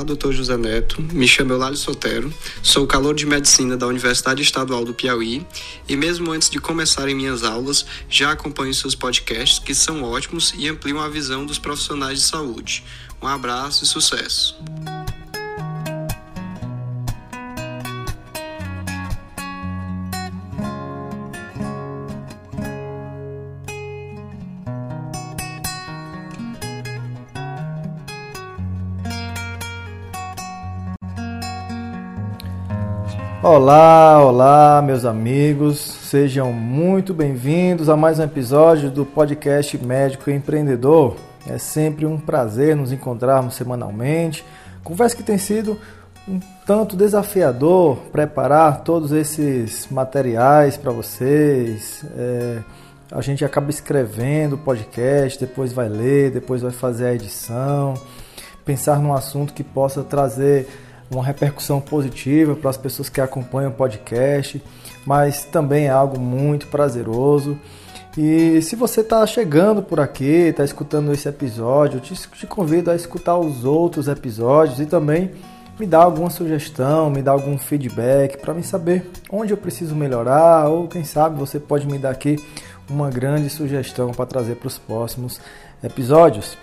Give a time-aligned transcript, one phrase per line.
[0.00, 1.02] Olá, doutor José Neto.
[1.12, 2.32] Me chamo Eulalio Sotero,
[2.62, 5.46] sou calor de medicina da Universidade Estadual do Piauí
[5.86, 10.66] e, mesmo antes de começarem minhas aulas, já acompanho seus podcasts que são ótimos e
[10.66, 12.82] ampliam a visão dos profissionais de saúde.
[13.20, 14.56] Um abraço e sucesso!
[33.52, 41.16] Olá, olá, meus amigos, sejam muito bem-vindos a mais um episódio do podcast Médico Empreendedor.
[41.48, 44.44] É sempre um prazer nos encontrarmos semanalmente.
[44.84, 45.76] Conversa que tem sido
[46.28, 52.04] um tanto desafiador preparar todos esses materiais para vocês.
[52.16, 52.58] É,
[53.10, 57.94] a gente acaba escrevendo o podcast, depois vai ler, depois vai fazer a edição,
[58.64, 60.68] pensar num assunto que possa trazer
[61.10, 64.62] uma repercussão positiva para as pessoas que acompanham o podcast,
[65.04, 67.58] mas também é algo muito prazeroso.
[68.16, 72.96] E se você está chegando por aqui, está escutando esse episódio, eu te, convido a
[72.96, 75.30] escutar os outros episódios e também
[75.78, 80.68] me dar alguma sugestão, me dar algum feedback para me saber onde eu preciso melhorar
[80.68, 82.36] ou quem sabe você pode me dar aqui
[82.88, 85.40] uma grande sugestão para trazer para os próximos
[85.82, 86.58] episódios.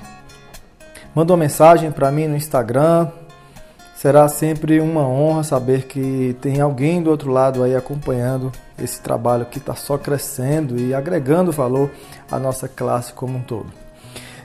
[1.16, 3.08] Manda uma mensagem para mim no Instagram,
[3.98, 9.48] Será sempre uma honra saber que tem alguém do outro lado aí acompanhando esse trabalho
[9.48, 11.90] que está só crescendo e agregando valor
[12.32, 13.66] à nossa classe como um todo.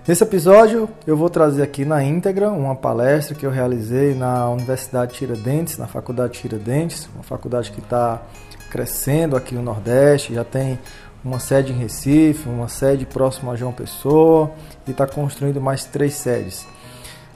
[0.09, 5.13] Nesse episódio, eu vou trazer aqui na íntegra uma palestra que eu realizei na Universidade
[5.13, 8.23] Tiradentes, na Faculdade Tiradentes, uma faculdade que está
[8.71, 10.79] crescendo aqui no Nordeste, já tem
[11.23, 14.51] uma sede em Recife, uma sede próxima a João Pessoa
[14.89, 16.72] e está construindo mais três sedes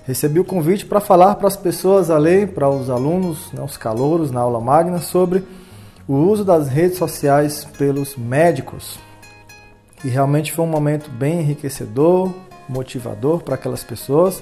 [0.06, 4.30] recebi o convite para falar para as pessoas ali, para os alunos, né, os calouros
[4.30, 5.44] na aula magna, sobre
[6.06, 8.98] o uso das redes sociais pelos médicos.
[10.04, 12.32] E realmente foi um momento bem enriquecedor,
[12.68, 14.40] motivador para aquelas pessoas.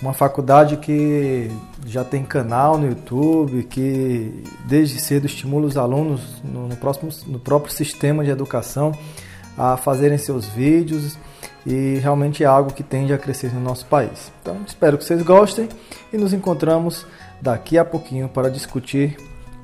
[0.00, 1.50] Uma faculdade que
[1.84, 7.38] já tem canal no YouTube, que desde cedo estimula os alunos no, no, próximo, no
[7.38, 8.92] próprio sistema de educação
[9.56, 11.16] a fazerem seus vídeos
[11.66, 14.32] e realmente é algo que tende a crescer no nosso país.
[14.42, 15.68] Então, espero que vocês gostem
[16.12, 17.06] e nos encontramos
[17.40, 19.16] daqui a pouquinho para discutir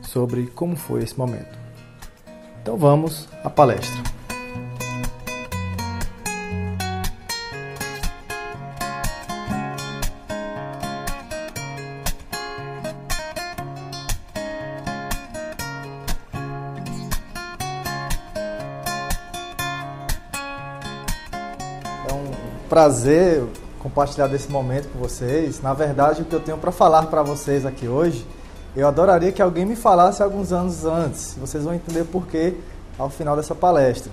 [0.02, 1.58] sobre como foi esse momento.
[2.62, 4.19] Então, vamos à palestra.
[22.70, 23.44] Prazer
[23.80, 25.60] compartilhar desse momento com vocês.
[25.60, 28.24] Na verdade, o que eu tenho para falar para vocês aqui hoje,
[28.76, 31.34] eu adoraria que alguém me falasse alguns anos antes.
[31.38, 32.54] Vocês vão entender por quê
[32.96, 34.12] ao final dessa palestra.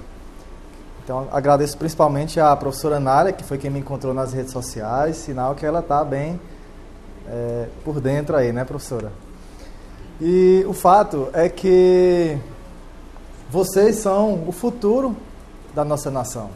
[1.04, 5.54] Então, agradeço principalmente à professora Nália, que foi quem me encontrou nas redes sociais, sinal
[5.54, 6.40] que ela está bem
[7.30, 9.12] é, por dentro aí, né, professora?
[10.20, 12.38] E o fato é que
[13.52, 15.16] vocês são o futuro
[15.76, 16.50] da nossa nação.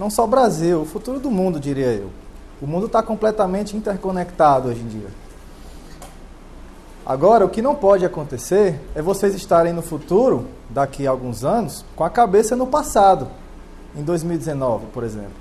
[0.00, 2.08] Não só o Brasil, o futuro do mundo, diria eu.
[2.58, 5.08] O mundo está completamente interconectado hoje em dia.
[7.04, 11.84] Agora, o que não pode acontecer é vocês estarem no futuro, daqui a alguns anos,
[11.94, 13.28] com a cabeça no passado,
[13.94, 15.34] em 2019, por exemplo.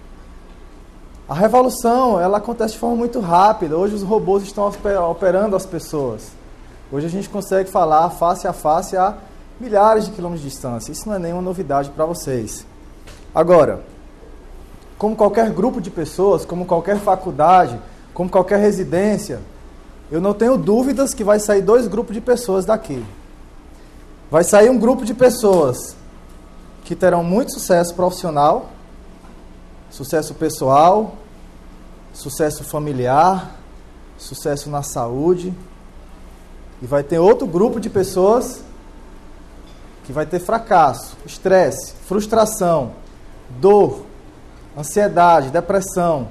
[1.29, 3.77] A revolução, ela acontece de forma muito rápida.
[3.77, 4.69] Hoje os robôs estão
[5.09, 6.33] operando as pessoas.
[6.91, 9.19] Hoje a gente consegue falar face a face a
[9.57, 10.91] milhares de quilômetros de distância.
[10.91, 12.65] Isso não é nenhuma novidade para vocês.
[13.33, 13.85] Agora,
[14.99, 17.79] como qualquer grupo de pessoas, como qualquer faculdade,
[18.13, 19.39] como qualquer residência,
[20.11, 23.03] eu não tenho dúvidas que vai sair dois grupos de pessoas daqui.
[24.29, 25.95] Vai sair um grupo de pessoas
[26.83, 28.71] que terão muito sucesso profissional,
[29.89, 31.15] sucesso pessoal,
[32.13, 33.55] sucesso familiar,
[34.17, 35.53] sucesso na saúde.
[36.81, 38.61] E vai ter outro grupo de pessoas
[40.03, 42.91] que vai ter fracasso, estresse, frustração,
[43.61, 44.08] dor,
[44.77, 46.27] ansiedade, depressão.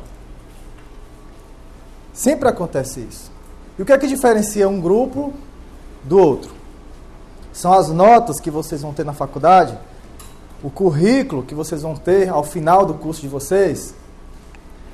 [2.12, 3.30] Sempre acontece isso.
[3.78, 5.32] E o que é que diferencia um grupo
[6.02, 6.50] do outro?
[7.52, 9.78] São as notas que vocês vão ter na faculdade,
[10.62, 13.94] o currículo que vocês vão ter ao final do curso de vocês.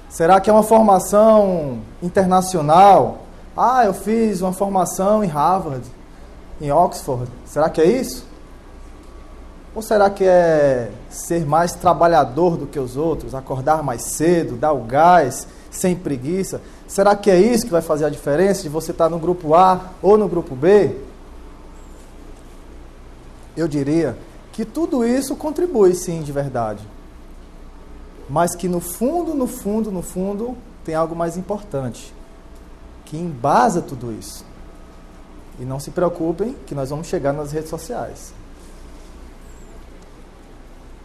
[0.09, 3.25] Será que é uma formação internacional?
[3.57, 5.85] Ah, eu fiz uma formação em Harvard,
[6.61, 7.31] em Oxford.
[7.45, 8.27] Será que é isso?
[9.75, 14.73] Ou será que é ser mais trabalhador do que os outros, acordar mais cedo, dar
[14.73, 16.61] o gás, sem preguiça?
[16.87, 19.91] Será que é isso que vai fazer a diferença de você estar no grupo A
[20.01, 20.97] ou no grupo B?
[23.57, 24.17] Eu diria
[24.53, 26.87] que tudo isso contribui sim de verdade.
[28.31, 32.15] Mas que no fundo, no fundo, no fundo, tem algo mais importante
[33.05, 34.45] que embasa tudo isso.
[35.59, 38.33] E não se preocupem que nós vamos chegar nas redes sociais.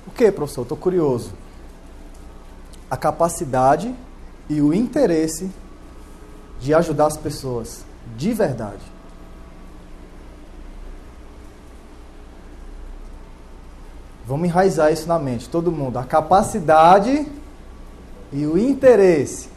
[0.07, 0.63] O que, professor?
[0.63, 1.31] Estou curioso.
[2.89, 3.93] A capacidade
[4.49, 5.49] e o interesse
[6.59, 7.85] de ajudar as pessoas
[8.17, 8.81] de verdade.
[14.25, 15.97] Vamos enraizar isso na mente, todo mundo.
[15.97, 17.27] A capacidade
[18.31, 19.49] e o interesse.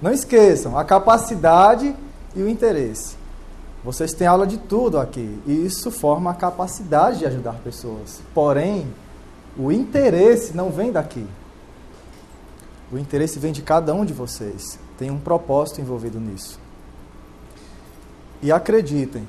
[0.00, 1.94] Não esqueçam, a capacidade
[2.34, 3.16] e o interesse.
[3.84, 5.40] Vocês têm aula de tudo aqui.
[5.44, 8.20] E isso forma a capacidade de ajudar pessoas.
[8.32, 8.86] Porém,
[9.58, 11.26] o interesse não vem daqui.
[12.90, 14.78] O interesse vem de cada um de vocês.
[14.98, 16.60] Tem um propósito envolvido nisso.
[18.42, 19.26] E acreditem,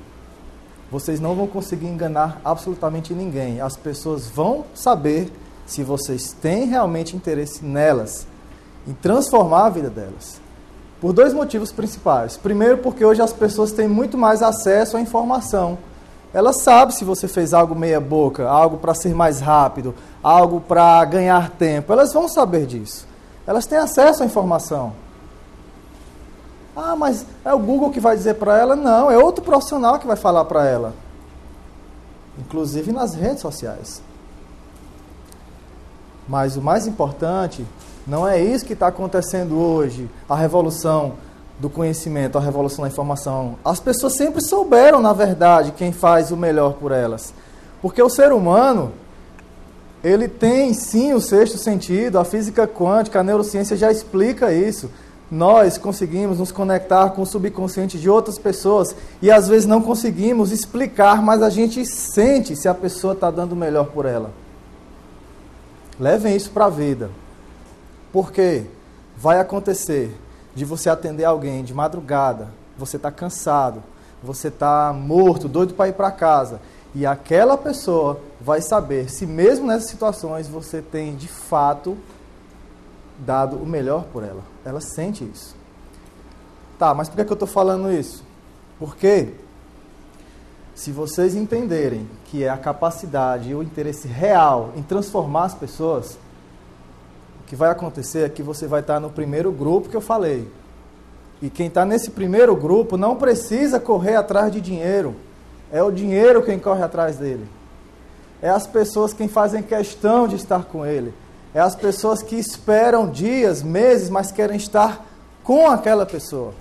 [0.90, 3.60] vocês não vão conseguir enganar absolutamente ninguém.
[3.60, 5.30] As pessoas vão saber
[5.66, 8.26] se vocês têm realmente interesse nelas,
[8.86, 10.40] em transformar a vida delas.
[11.00, 12.36] Por dois motivos principais.
[12.36, 15.78] Primeiro, porque hoje as pessoas têm muito mais acesso à informação.
[16.34, 21.50] Elas sabem se você fez algo meia-boca, algo para ser mais rápido, algo para ganhar
[21.50, 21.92] tempo.
[21.92, 23.06] Elas vão saber disso.
[23.46, 24.92] Elas têm acesso à informação.
[26.76, 28.74] Ah, mas é o Google que vai dizer para ela?
[28.74, 30.92] Não, é outro profissional que vai falar para ela.
[32.36, 34.02] Inclusive nas redes sociais.
[36.28, 37.64] Mas o mais importante
[38.04, 41.14] não é isso que está acontecendo hoje, a revolução
[41.58, 43.56] do conhecimento, a revolução da informação.
[43.64, 47.32] As pessoas sempre souberam, na verdade, quem faz o melhor por elas.
[47.80, 48.92] Porque o ser humano,
[50.02, 54.90] ele tem sim o sexto sentido, a física quântica, a neurociência já explica isso
[55.30, 60.52] nós conseguimos nos conectar com o subconsciente de outras pessoas e às vezes não conseguimos
[60.52, 64.30] explicar, mas a gente sente se a pessoa está dando o melhor por ela.
[65.98, 67.10] Levem isso para a vida.
[68.12, 68.64] Porque
[69.16, 70.14] vai acontecer
[70.54, 72.48] de você atender alguém de madrugada,
[72.78, 73.82] você está cansado,
[74.22, 76.60] você está morto, doido para ir para casa,
[76.94, 81.98] e aquela pessoa vai saber se mesmo nessas situações você tem de fato
[83.18, 84.42] dado o melhor por ela.
[84.64, 85.56] Ela sente isso.
[86.78, 88.24] Tá, mas por que, é que eu estou falando isso?
[88.78, 89.34] Porque
[90.74, 96.18] se vocês entenderem que é a capacidade e o interesse real em transformar as pessoas,
[97.46, 100.48] que vai acontecer é que você vai estar no primeiro grupo que eu falei.
[101.42, 105.14] E quem está nesse primeiro grupo não precisa correr atrás de dinheiro.
[105.70, 107.46] É o dinheiro quem corre atrás dele.
[108.40, 111.12] É as pessoas quem fazem questão de estar com ele.
[111.52, 115.06] É as pessoas que esperam dias, meses, mas querem estar
[115.42, 116.52] com aquela pessoa.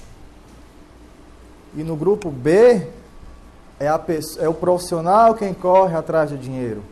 [1.75, 2.87] E no grupo B,
[3.79, 3.99] é, a
[4.39, 6.83] é o profissional quem corre atrás do dinheiro.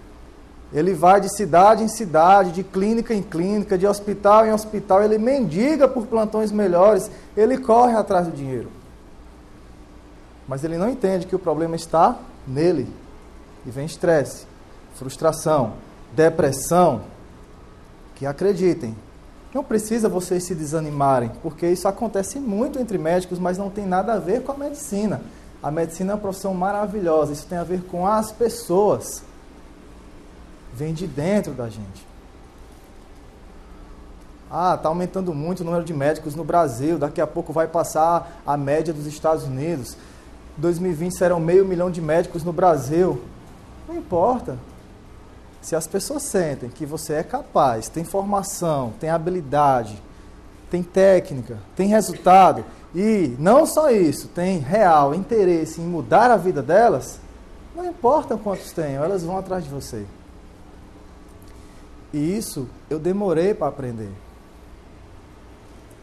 [0.73, 5.17] Ele vai de cidade em cidade, de clínica em clínica, de hospital em hospital, ele
[5.17, 8.69] mendiga por plantões melhores, ele corre atrás do dinheiro.
[10.47, 12.87] Mas ele não entende que o problema está nele.
[13.65, 14.45] E vem estresse,
[14.95, 15.73] frustração,
[16.15, 17.01] depressão,
[18.15, 18.95] que acreditem,
[19.53, 24.13] não precisa vocês se desanimarem, porque isso acontece muito entre médicos, mas não tem nada
[24.13, 25.21] a ver com a medicina.
[25.61, 29.23] A medicina é uma profissão maravilhosa, isso tem a ver com as pessoas.
[30.73, 32.11] Vem de dentro da gente.
[34.49, 38.41] Ah, está aumentando muito o número de médicos no Brasil, daqui a pouco vai passar
[38.45, 39.95] a média dos Estados Unidos.
[40.57, 43.21] 2020 serão meio milhão de médicos no Brasil.
[43.87, 44.57] Não importa.
[45.61, 50.01] Se as pessoas sentem que você é capaz, tem formação, tem habilidade,
[50.69, 56.61] tem técnica, tem resultado, e não só isso, tem real interesse em mudar a vida
[56.61, 57.19] delas,
[57.75, 60.05] não importa quantos tenham, elas vão atrás de você.
[62.13, 64.11] E isso eu demorei para aprender.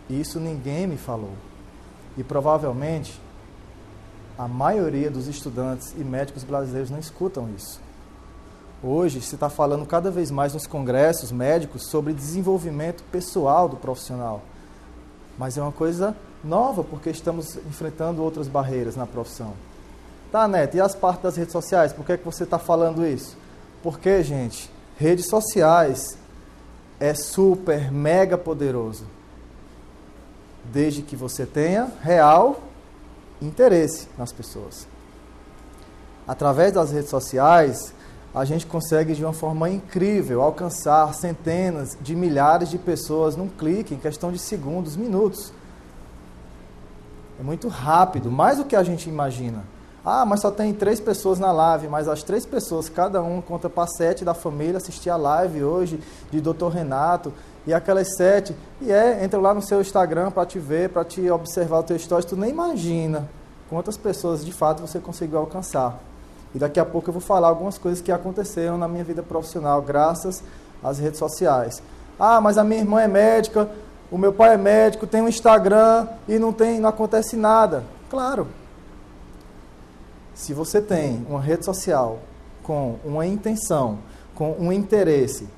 [0.09, 1.33] Isso ninguém me falou.
[2.17, 3.21] E provavelmente
[4.39, 7.81] a maioria dos estudantes e médicos brasileiros não escutam isso.
[8.83, 14.41] Hoje se está falando cada vez mais nos congressos médicos sobre desenvolvimento pessoal do profissional.
[15.37, 19.55] Mas é uma coisa nova, porque estamos enfrentando outras barreiras na profissão.
[20.31, 21.93] Tá, Neto, e as partes das redes sociais?
[21.93, 23.37] Por que, é que você está falando isso?
[23.83, 26.19] Porque, gente, redes sociais
[26.99, 29.05] é super, mega poderoso.
[30.65, 32.61] Desde que você tenha real
[33.41, 34.87] interesse nas pessoas.
[36.27, 37.95] Através das redes sociais,
[38.35, 43.95] a gente consegue de uma forma incrível alcançar centenas de milhares de pessoas num clique,
[43.95, 45.53] em questão de segundos, minutos.
[47.41, 49.65] É muito rápido, mais do que a gente imagina.
[50.11, 53.69] Ah, mas só tem três pessoas na live, mas as três pessoas, cada um conta
[53.69, 56.01] para sete da família assistir a live hoje
[56.31, 56.69] de Dr.
[56.73, 57.31] Renato,
[57.67, 61.31] e aquelas sete, e é, entra lá no seu Instagram para te ver, para te
[61.31, 63.29] observar o teu stories, tu nem imagina
[63.69, 65.99] quantas pessoas de fato você conseguiu alcançar.
[66.55, 69.83] E daqui a pouco eu vou falar algumas coisas que aconteceram na minha vida profissional,
[69.83, 70.43] graças
[70.83, 71.83] às redes sociais.
[72.19, 73.69] Ah, mas a minha irmã é médica,
[74.11, 77.85] o meu pai é médico, tem um Instagram e não tem, não acontece nada.
[78.09, 78.47] Claro.
[80.39, 82.21] Se você tem uma rede social
[82.63, 83.99] com uma intenção,
[84.37, 85.49] com um interesse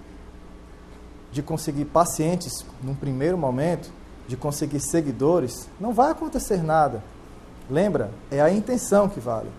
[1.30, 3.92] de conseguir pacientes num primeiro momento,
[4.26, 7.04] de conseguir seguidores, não vai acontecer nada.
[7.68, 8.10] Lembra?
[8.30, 9.50] É a intenção que vale.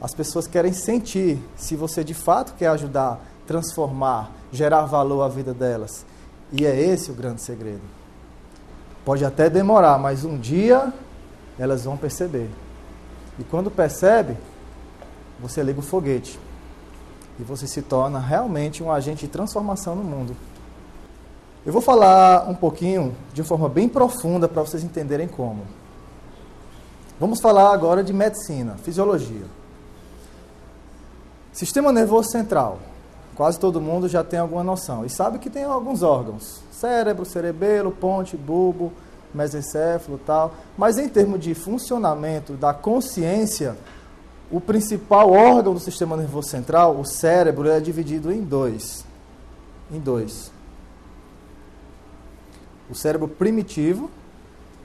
[0.00, 5.52] As pessoas querem sentir se você de fato quer ajudar, transformar, gerar valor à vida
[5.52, 6.06] delas.
[6.52, 7.82] E é esse o grande segredo.
[9.04, 10.92] Pode até demorar, mas um dia
[11.58, 12.48] elas vão perceber.
[13.40, 14.36] E quando percebe,
[15.42, 16.38] você liga o foguete.
[17.38, 20.36] E você se torna realmente um agente de transformação no mundo.
[21.66, 25.62] Eu vou falar um pouquinho de forma bem profunda para vocês entenderem como.
[27.18, 29.46] Vamos falar agora de medicina, fisiologia.
[31.52, 32.78] Sistema nervoso central.
[33.34, 35.04] Quase todo mundo já tem alguma noção.
[35.04, 38.92] E sabe que tem alguns órgãos: cérebro, cerebelo, ponte, bulbo,
[39.34, 40.54] mesencéfalo tal.
[40.76, 43.76] Mas em termos de funcionamento da consciência,
[44.52, 49.04] o principal órgão do sistema nervoso central, o cérebro, é dividido em dois.
[49.90, 50.52] Em dois
[52.92, 54.10] o cérebro primitivo,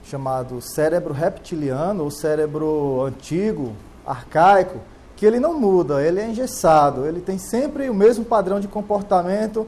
[0.02, 3.74] chamado cérebro reptiliano, ou cérebro antigo,
[4.06, 4.78] arcaico,
[5.14, 9.66] que ele não muda, ele é engessado, ele tem sempre o mesmo padrão de comportamento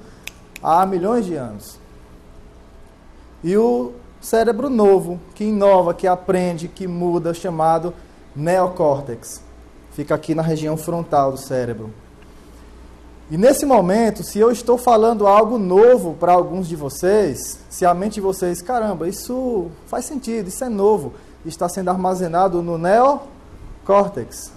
[0.62, 1.78] há milhões de anos.
[3.44, 3.92] E o
[4.22, 7.92] cérebro novo, que inova, que aprende, que muda, chamado
[8.34, 9.42] neocórtex.
[9.92, 11.90] Fica aqui na região frontal do cérebro.
[13.30, 17.94] E nesse momento, se eu estou falando algo novo para alguns de vocês, se a
[17.94, 21.12] mente de vocês, caramba, isso faz sentido, isso é novo,
[21.46, 24.52] está sendo armazenado no neocórtex.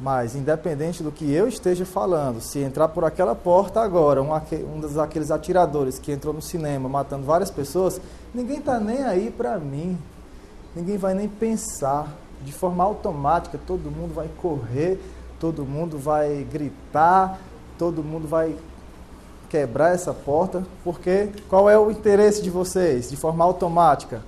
[0.00, 4.80] Mas, independente do que eu esteja falando, se entrar por aquela porta agora, um, um
[4.80, 8.00] daqueles atiradores que entrou no cinema matando várias pessoas,
[8.34, 9.96] ninguém está nem aí para mim.
[10.74, 12.12] Ninguém vai nem pensar.
[12.44, 15.00] De forma automática, todo mundo vai correr
[15.42, 17.40] todo mundo vai gritar,
[17.76, 18.56] todo mundo vai
[19.50, 23.10] quebrar essa porta, porque qual é o interesse de vocês?
[23.10, 24.22] De forma automática,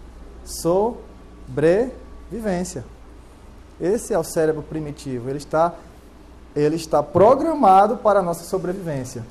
[1.47, 2.85] sobrevivência.
[3.81, 5.73] Esse é o cérebro primitivo, ele está
[6.57, 9.25] ele está programado para a nossa sobrevivência.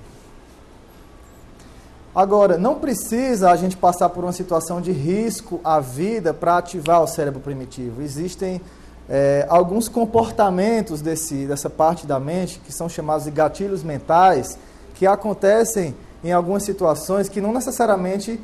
[2.15, 7.01] Agora, não precisa a gente passar por uma situação de risco à vida para ativar
[7.01, 8.03] o cérebro primitivo.
[8.03, 8.62] Existem
[9.10, 14.60] é, alguns comportamentos desse, dessa parte da mente, que são chamados de gatilhos mentais,
[14.93, 18.39] que acontecem em algumas situações que não necessariamente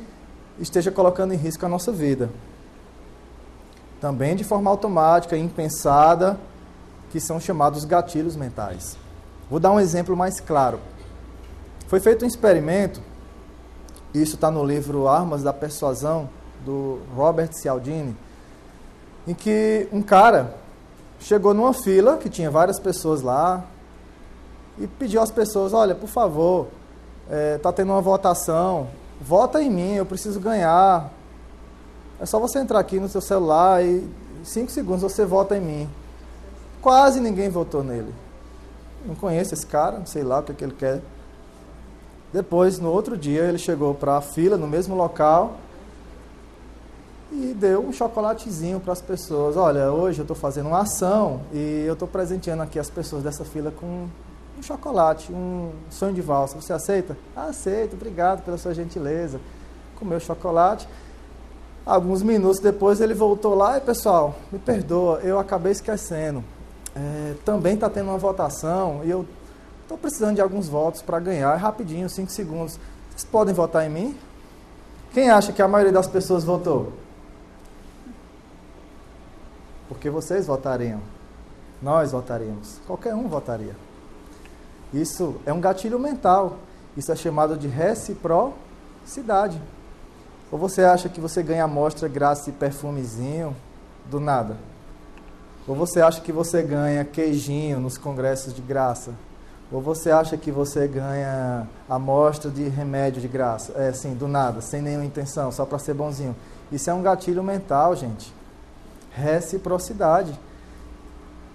[0.58, 2.28] esteja colocando em risco a nossa vida.
[4.00, 6.36] Também de forma automática, impensada,
[7.10, 8.96] que são chamados gatilhos mentais.
[9.48, 10.80] Vou dar um exemplo mais claro.
[11.86, 13.00] Foi feito um experimento,
[14.14, 16.28] isso está no livro Armas da Persuasão,
[16.64, 18.16] do Robert Cialdini,
[19.26, 20.54] em que um cara
[21.20, 23.64] chegou numa fila que tinha várias pessoas lá
[24.78, 26.68] e pediu às pessoas: Olha, por favor,
[27.24, 28.88] está é, tá tendo uma votação,
[29.20, 31.10] vota em mim, eu preciso ganhar.
[32.18, 33.98] É só você entrar aqui no seu celular e
[34.40, 35.90] em cinco segundos você vota em mim.
[36.82, 38.12] Quase ninguém votou nele.
[39.04, 41.00] Não conheço esse cara, não sei lá o que, é que ele quer.
[42.32, 45.56] Depois, no outro dia, ele chegou para a fila, no mesmo local,
[47.32, 49.56] e deu um chocolatezinho para as pessoas.
[49.56, 53.44] Olha, hoje eu estou fazendo uma ação e eu estou presenteando aqui as pessoas dessa
[53.44, 54.08] fila com
[54.58, 56.60] um chocolate, um sonho de valsa.
[56.60, 57.16] Você aceita?
[57.34, 59.40] Aceito, obrigado pela sua gentileza.
[59.96, 60.88] Comeu o chocolate.
[61.84, 66.44] Alguns minutos depois ele voltou lá e, pessoal, me perdoa, eu acabei esquecendo.
[66.94, 69.24] É, também está tendo uma votação e eu
[69.90, 71.52] estou precisando de alguns votos para ganhar.
[71.52, 72.78] É rapidinho, cinco segundos.
[73.10, 74.16] Vocês podem votar em mim?
[75.12, 76.92] Quem acha que a maioria das pessoas votou?
[79.88, 81.00] Porque vocês votariam.
[81.82, 82.80] Nós votaríamos.
[82.86, 83.74] Qualquer um votaria.
[84.94, 86.58] Isso é um gatilho mental.
[86.96, 89.60] Isso é chamado de reciprocidade.
[90.52, 93.56] Ou você acha que você ganha amostra graça e perfumezinho
[94.06, 94.56] do nada?
[95.66, 99.12] Ou você acha que você ganha queijinho nos congressos de graça?
[99.72, 104.60] Ou você acha que você ganha amostra de remédio de graça, é assim, do nada,
[104.60, 106.34] sem nenhuma intenção, só para ser bonzinho?
[106.72, 108.34] Isso é um gatilho mental, gente.
[109.12, 110.38] Reciprocidade.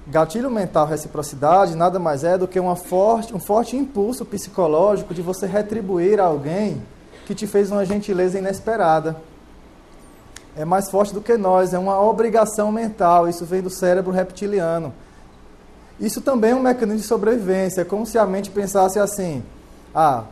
[0.08, 5.22] Gatilho mental, reciprocidade, nada mais é do que uma forte, um forte impulso psicológico de
[5.22, 6.82] você retribuir a alguém
[7.26, 9.18] que te fez uma gentileza inesperada.
[10.56, 14.94] É mais forte do que nós, é uma obrigação mental, isso vem do cérebro reptiliano.
[16.00, 19.44] Isso também é um mecanismo de sobrevivência, é como se a mente pensasse assim:
[19.94, 20.26] ah,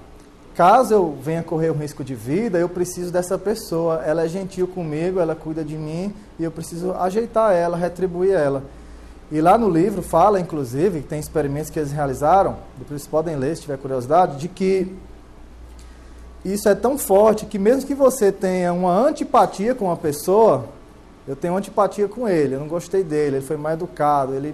[0.55, 4.67] caso eu venha correr um risco de vida, eu preciso dessa pessoa, ela é gentil
[4.67, 8.63] comigo, ela cuida de mim e eu preciso ajeitar ela, retribuir ela.
[9.31, 13.55] E lá no livro fala, inclusive, tem experimentos que eles realizaram, depois vocês podem ler
[13.55, 14.93] se tiver curiosidade, de que
[16.43, 20.65] isso é tão forte que mesmo que você tenha uma antipatia com uma pessoa,
[21.25, 24.53] eu tenho antipatia com ele, eu não gostei dele, ele foi mal educado, ele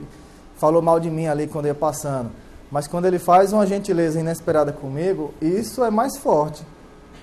[0.60, 2.30] falou mal de mim ali quando ia passando.
[2.70, 6.64] Mas quando ele faz uma gentileza inesperada comigo, isso é mais forte.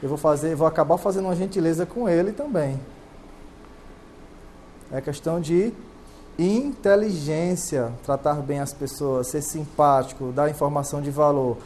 [0.03, 2.81] Eu vou fazer, vou acabar fazendo uma gentileza com ele também.
[4.91, 5.73] É questão de
[6.39, 11.59] inteligência, tratar bem as pessoas, ser simpático, dar informação de valor.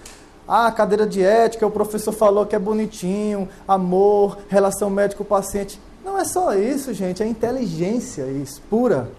[0.47, 5.81] Ah, cadeira de ética, o professor falou que é bonitinho, amor, relação médico-paciente.
[6.05, 9.11] Não é só isso, gente, é inteligência isso, pura.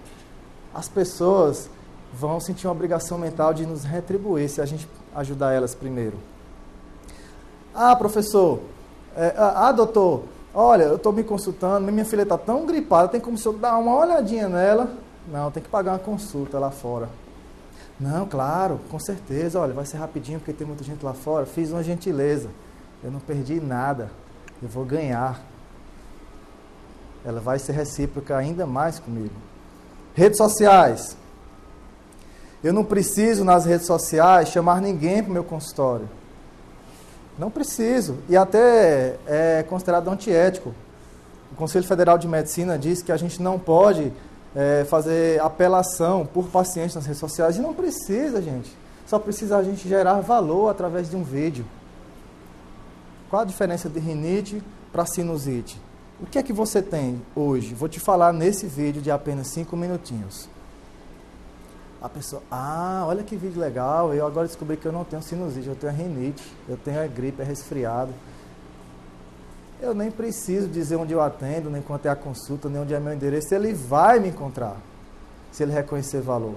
[0.74, 1.70] As pessoas
[2.14, 6.18] vão sentir uma obrigação mental de nos retribuir se a gente ajudar elas primeiro.
[7.74, 8.60] Ah, professor,
[9.16, 13.22] é, ah, ah, doutor, olha, eu estou me consultando, minha filha está tão gripada, tem
[13.22, 14.92] como se eu dar uma olhadinha nela?
[15.32, 17.10] Não, tem que pagar uma consulta lá fora.
[18.00, 21.46] Não, claro, com certeza, olha, vai ser rapidinho porque tem muita gente lá fora.
[21.46, 22.50] Fiz uma gentileza,
[23.04, 24.10] eu não perdi nada,
[24.62, 25.40] eu vou ganhar.
[27.24, 29.36] Ela vai ser recíproca ainda mais comigo.
[30.16, 31.16] Redes sociais.
[32.64, 36.08] Eu não preciso nas redes sociais chamar ninguém para o meu consultório.
[37.38, 38.18] Não preciso.
[38.30, 40.74] E até é considerado antiético.
[41.52, 44.14] O Conselho Federal de Medicina diz que a gente não pode
[44.56, 47.58] é, fazer apelação por pacientes nas redes sociais.
[47.58, 48.72] E não precisa, gente.
[49.08, 51.66] Só precisa a gente gerar valor através de um vídeo.
[53.30, 55.82] Qual a diferença de rinite para sinusite?
[56.22, 57.74] O que é que você tem hoje?
[57.74, 60.48] Vou te falar nesse vídeo de apenas 5 minutinhos.
[62.02, 65.68] A pessoa, ah, olha que vídeo legal, eu agora descobri que eu não tenho sinusite,
[65.68, 68.12] eu tenho a rinite, eu tenho a gripe, é resfriado.
[69.80, 73.00] Eu nem preciso dizer onde eu atendo, nem quanto é a consulta, nem onde é
[73.00, 74.78] meu endereço, ele vai me encontrar,
[75.52, 76.56] se ele reconhecer valor.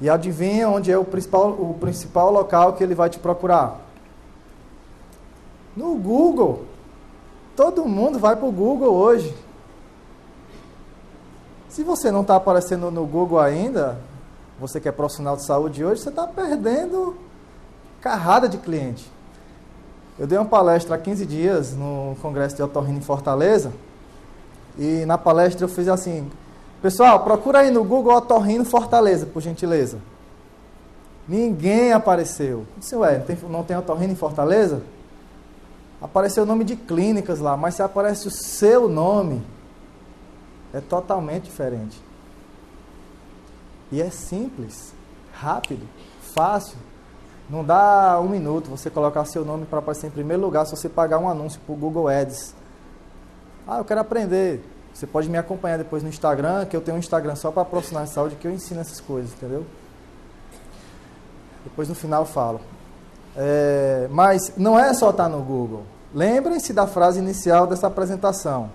[0.00, 3.78] E adivinha onde é o principal, o principal local que ele vai te procurar?
[5.76, 6.64] No Google.
[7.54, 9.32] Todo mundo vai para o Google hoje.
[11.70, 13.96] Se você não está aparecendo no Google ainda,
[14.58, 17.16] você que é profissional de saúde hoje, você está perdendo
[18.00, 19.08] carrada de cliente.
[20.18, 23.72] Eu dei uma palestra há 15 dias no Congresso de Otorrino em Fortaleza,
[24.76, 26.28] e na palestra eu fiz assim,
[26.82, 29.98] pessoal, procura aí no Google Otorrino Fortaleza, por gentileza.
[31.28, 32.58] Ninguém apareceu.
[32.58, 34.82] Eu disse, ué, não tem, não tem otorrino em Fortaleza?
[36.02, 39.40] Apareceu o nome de clínicas lá, mas se aparece o seu nome,
[40.72, 42.00] é totalmente diferente.
[43.90, 44.94] E é simples,
[45.32, 45.86] rápido,
[46.34, 46.78] fácil.
[47.48, 50.88] Não dá um minuto você colocar seu nome para aparecer em primeiro lugar se você
[50.88, 52.54] pagar um anúncio para o Google Ads.
[53.66, 54.62] Ah, eu quero aprender.
[54.94, 58.10] Você pode me acompanhar depois no Instagram, que eu tenho um Instagram só para profissionais
[58.10, 59.66] de saúde que eu ensino essas coisas, entendeu?
[61.64, 62.60] Depois no final eu falo.
[63.36, 65.84] É, mas não é só estar no Google.
[66.14, 68.70] Lembrem-se da frase inicial dessa apresentação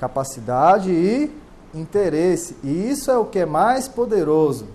[0.00, 1.30] capacidade e
[1.74, 2.56] interesse.
[2.64, 4.66] E isso é o que é mais poderoso.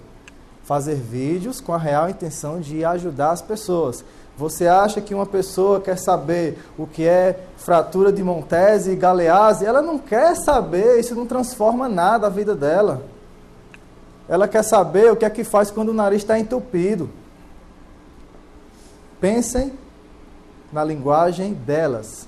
[0.64, 4.06] Fazer vídeos com a real intenção de ajudar as pessoas.
[4.38, 9.66] Você acha que uma pessoa quer saber o que é fratura de Montese e Galeazzi?
[9.66, 13.02] Ela não quer saber, isso não transforma nada a vida dela.
[14.28, 17.10] Ela quer saber o que é que faz quando o nariz está entupido.
[19.20, 19.74] Pensem
[20.72, 22.28] na linguagem delas.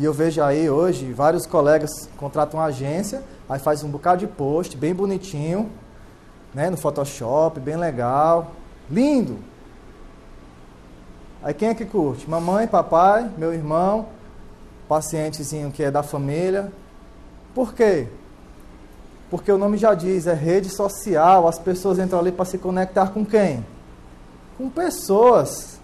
[0.00, 4.26] E eu vejo aí hoje vários colegas contratam uma agência, aí faz um bocado de
[4.26, 5.70] post, bem bonitinho,
[6.54, 8.52] né, no Photoshop, bem legal,
[8.90, 9.36] lindo.
[11.42, 12.28] Aí quem é que curte?
[12.30, 14.06] Mamãe, papai, meu irmão,
[14.88, 16.72] pacientezinho que é da família.
[17.54, 18.08] Por quê?
[19.28, 23.08] Porque o nome já diz, é rede social, as pessoas entram ali para se conectar
[23.08, 23.66] com quem?
[24.56, 25.78] Com pessoas.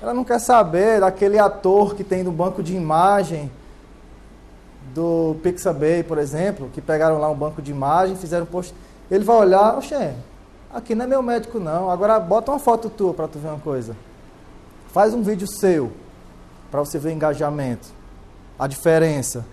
[0.00, 3.50] Ela não quer saber daquele ator que tem no banco de imagem
[4.94, 8.74] do Pixabay, por exemplo, que pegaram lá um banco de imagem, fizeram post.
[9.10, 10.12] Ele vai olhar, oxê,
[10.72, 11.90] Aqui não é meu médico não.
[11.90, 13.96] Agora bota uma foto tua para tu ver uma coisa.
[14.92, 15.90] Faz um vídeo seu
[16.70, 17.88] para você ver engajamento,
[18.58, 19.46] a diferença.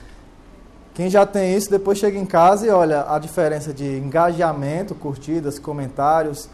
[0.94, 5.58] Quem já tem isso, depois chega em casa e olha a diferença de engajamento, curtidas,
[5.58, 6.50] comentários,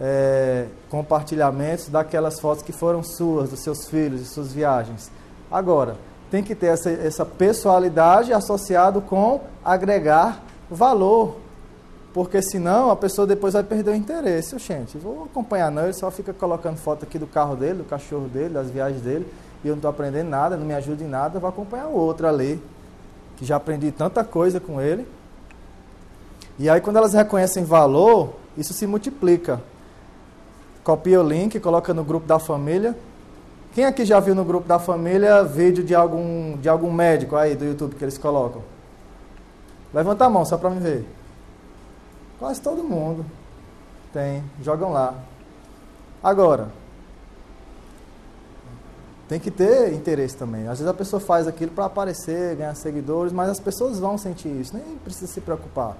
[0.00, 5.10] é, compartilhamentos daquelas fotos que foram suas, dos seus filhos, de suas viagens.
[5.50, 5.96] Agora,
[6.30, 11.36] tem que ter essa, essa pessoalidade associado com agregar valor.
[12.12, 14.56] Porque senão a pessoa depois vai perder o interesse.
[14.58, 18.28] Gente, vou acompanhar não, ele só fica colocando foto aqui do carro dele, do cachorro
[18.28, 19.26] dele, das viagens dele,
[19.64, 22.28] e eu não estou aprendendo nada, não me ajuda em nada, vou acompanhar o outro
[22.28, 22.62] ali
[23.36, 25.06] que já aprendi tanta coisa com ele.
[26.58, 29.60] E aí, quando elas reconhecem valor, isso se multiplica.
[30.84, 32.94] Copia o link, coloca no grupo da família.
[33.74, 37.56] Quem aqui já viu no grupo da família vídeo de algum, de algum médico aí
[37.56, 38.62] do YouTube que eles colocam?
[39.92, 41.06] Levanta a mão só para me ver.
[42.38, 43.24] Quase todo mundo
[44.12, 44.44] tem.
[44.62, 45.14] Jogam lá.
[46.22, 46.68] Agora,
[49.28, 50.62] tem que ter interesse também.
[50.68, 54.48] Às vezes a pessoa faz aquilo para aparecer, ganhar seguidores, mas as pessoas vão sentir
[54.48, 55.96] isso, nem precisa se preocupar.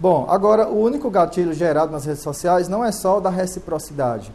[0.00, 4.32] Bom, agora o único gatilho gerado nas redes sociais não é só o da reciprocidade.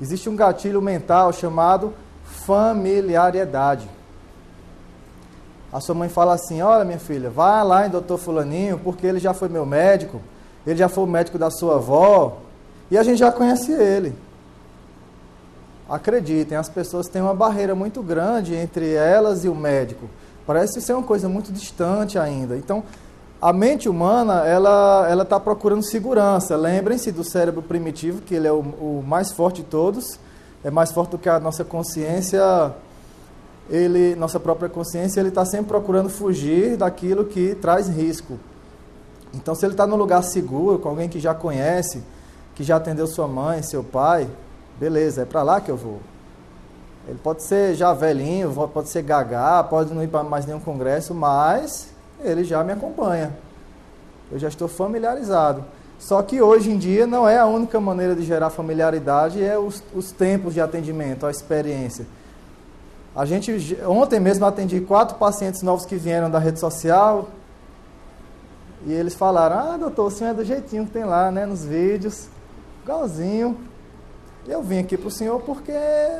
[0.00, 1.92] Existe um gatilho mental chamado
[2.24, 3.86] familiaridade.
[5.70, 9.18] A sua mãe fala assim: Olha, minha filha, vai lá em doutor Fulaninho, porque ele
[9.18, 10.18] já foi meu médico,
[10.66, 12.38] ele já foi o médico da sua avó,
[12.90, 14.14] e a gente já conhece ele.
[15.86, 20.08] Acreditem, as pessoas têm uma barreira muito grande entre elas e o médico.
[20.46, 22.56] Parece ser uma coisa muito distante ainda.
[22.56, 22.82] Então,
[23.48, 26.56] a mente humana, ela ela está procurando segurança.
[26.56, 30.18] Lembrem-se do cérebro primitivo, que ele é o, o, mais forte de todos,
[30.64, 32.42] é mais forte do que a nossa consciência.
[33.70, 38.38] Ele, nossa própria consciência, ele está sempre procurando fugir daquilo que traz risco.
[39.32, 42.02] Então, se ele está num lugar seguro, com alguém que já conhece,
[42.54, 44.28] que já atendeu sua mãe, seu pai,
[44.78, 46.00] Beleza, é para lá que eu vou.
[47.08, 51.14] Ele pode ser já velhinho, pode ser gagá, pode não ir para mais nenhum congresso,
[51.14, 53.32] mas ele já me acompanha.
[54.30, 55.64] Eu já estou familiarizado.
[55.98, 59.82] Só que hoje em dia não é a única maneira de gerar familiaridade, é os,
[59.94, 62.06] os tempos de atendimento, a experiência.
[63.14, 67.28] A gente ontem mesmo atendi quatro pacientes novos que vieram da rede social
[68.84, 71.64] e eles falaram: "Ah, doutor, o senhor é do jeitinho que tem lá, né, nos
[71.64, 72.28] vídeos,
[72.82, 73.56] igualzinho".
[74.46, 75.72] Eu vim aqui para o senhor porque,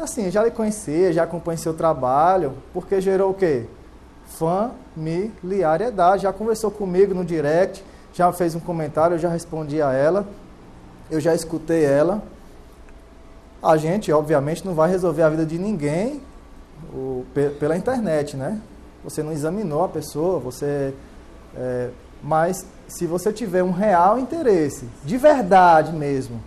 [0.03, 3.67] assim, já lhe conhecia, já acompanhei seu trabalho, porque gerou o quê?
[4.27, 6.23] Familiaridade.
[6.23, 10.27] Já conversou comigo no direct, já fez um comentário, eu já respondi a ela,
[11.11, 12.23] eu já escutei ela.
[13.62, 16.21] A gente, obviamente, não vai resolver a vida de ninguém
[16.93, 17.25] o,
[17.59, 18.61] pela internet, né?
[19.05, 20.95] Você não examinou a pessoa, você.
[21.55, 21.91] É,
[22.23, 26.41] mas se você tiver um real interesse, de verdade mesmo,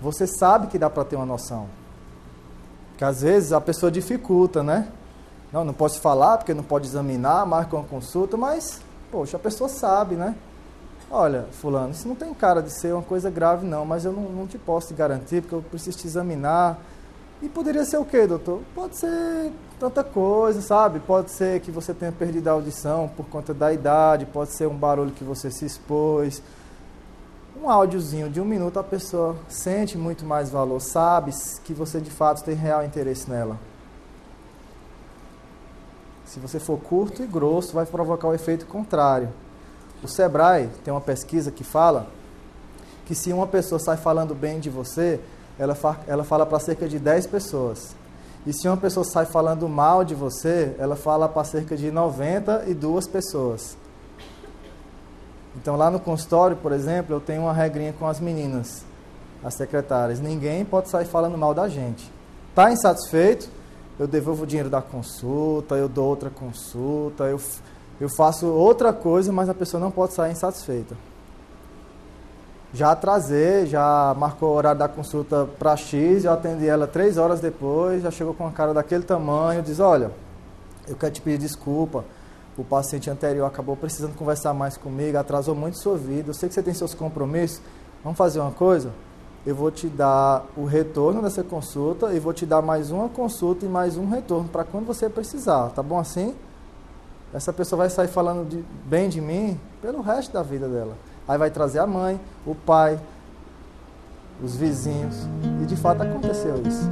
[0.00, 1.66] você sabe que dá para ter uma noção.
[2.96, 4.88] Que às vezes a pessoa dificulta, né?
[5.56, 8.78] Não, não posso falar porque não pode examinar, marca uma consulta, mas,
[9.10, 10.34] poxa, a pessoa sabe, né?
[11.10, 14.24] Olha, fulano, isso não tem cara de ser uma coisa grave não, mas eu não,
[14.24, 16.78] não te posso te garantir porque eu preciso te examinar.
[17.40, 18.60] E poderia ser o quê, doutor?
[18.74, 21.00] Pode ser tanta coisa, sabe?
[21.00, 24.76] Pode ser que você tenha perdido a audição por conta da idade, pode ser um
[24.76, 26.42] barulho que você se expôs,
[27.58, 31.32] um áudiozinho de um minuto, a pessoa sente muito mais valor, sabe
[31.64, 33.58] que você de fato tem real interesse nela.
[36.36, 39.30] Se você for curto e grosso, vai provocar o efeito contrário.
[40.02, 42.08] O Sebrae tem uma pesquisa que fala
[43.06, 45.18] que se uma pessoa sai falando bem de você,
[45.58, 47.96] ela, fa ela fala para cerca de 10 pessoas.
[48.46, 53.08] E se uma pessoa sai falando mal de você, ela fala para cerca de 92
[53.08, 53.74] pessoas.
[55.56, 58.84] Então, lá no consultório, por exemplo, eu tenho uma regrinha com as meninas,
[59.42, 60.20] as secretárias.
[60.20, 62.12] Ninguém pode sair falando mal da gente.
[62.50, 63.48] Está insatisfeito?
[63.98, 67.40] Eu devolvo o dinheiro da consulta, eu dou outra consulta, eu,
[67.98, 70.94] eu faço outra coisa, mas a pessoa não pode sair insatisfeita.
[72.74, 77.40] Já atrasei, já marcou o horário da consulta para X, eu atendi ela três horas
[77.40, 80.10] depois, já chegou com a cara daquele tamanho, diz, olha,
[80.86, 82.04] eu quero te pedir desculpa,
[82.58, 86.54] o paciente anterior acabou precisando conversar mais comigo, atrasou muito sua vida, eu sei que
[86.54, 87.62] você tem seus compromissos,
[88.04, 88.90] vamos fazer uma coisa?
[89.46, 93.64] Eu vou te dar o retorno dessa consulta e vou te dar mais uma consulta
[93.64, 96.34] e mais um retorno para quando você precisar, tá bom assim?
[97.32, 100.96] Essa pessoa vai sair falando de, bem de mim pelo resto da vida dela.
[101.28, 102.98] Aí vai trazer a mãe, o pai,
[104.42, 105.14] os vizinhos.
[105.62, 106.90] E de fato aconteceu isso.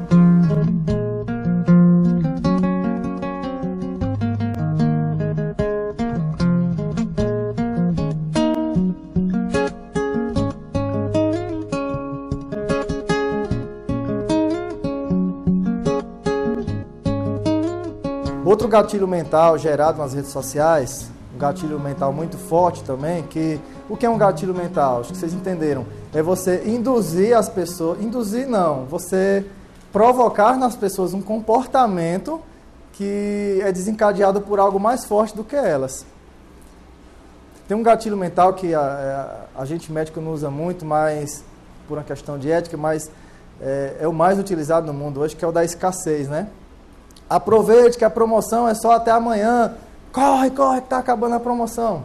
[18.75, 24.05] Gatilho mental gerado nas redes sociais, um gatilho mental muito forte também, que o que
[24.05, 25.01] é um gatilho mental?
[25.01, 25.87] Acho que vocês entenderam.
[26.13, 29.47] É você induzir as pessoas, induzir não, você
[29.93, 32.41] provocar nas pessoas um comportamento
[32.95, 36.05] que é desencadeado por algo mais forte do que elas.
[37.69, 41.45] Tem um gatilho mental que a, a, a gente médico não usa muito, mas
[41.87, 43.09] por uma questão de ética, mas
[43.61, 46.49] é, é o mais utilizado no mundo hoje, que é o da escassez, né?
[47.29, 49.75] Aproveite que a promoção é só até amanhã.
[50.13, 52.05] Corre, corre, que está acabando a promoção.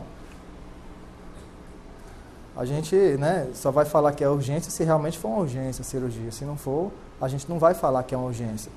[2.55, 5.85] A gente né, só vai falar que é urgência se realmente for uma urgência a
[5.85, 6.31] cirurgia.
[6.31, 8.71] Se não for, a gente não vai falar que é uma urgência.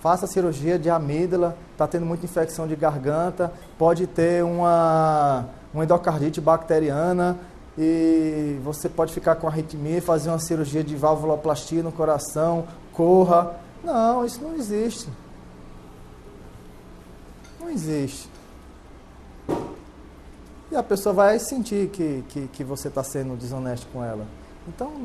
[0.00, 6.40] Faça cirurgia de amígdala, está tendo muita infecção de garganta, pode ter uma, uma endocardite
[6.40, 7.38] bacteriana
[7.76, 13.56] e você pode ficar com arritmia fazer uma cirurgia de valvuloplastia no coração, corra.
[13.84, 15.08] Não, isso não existe.
[17.60, 18.28] Não existe.
[20.70, 24.24] E a pessoa vai sentir que, que, que você está sendo desonesto com ela.
[24.66, 25.02] Então,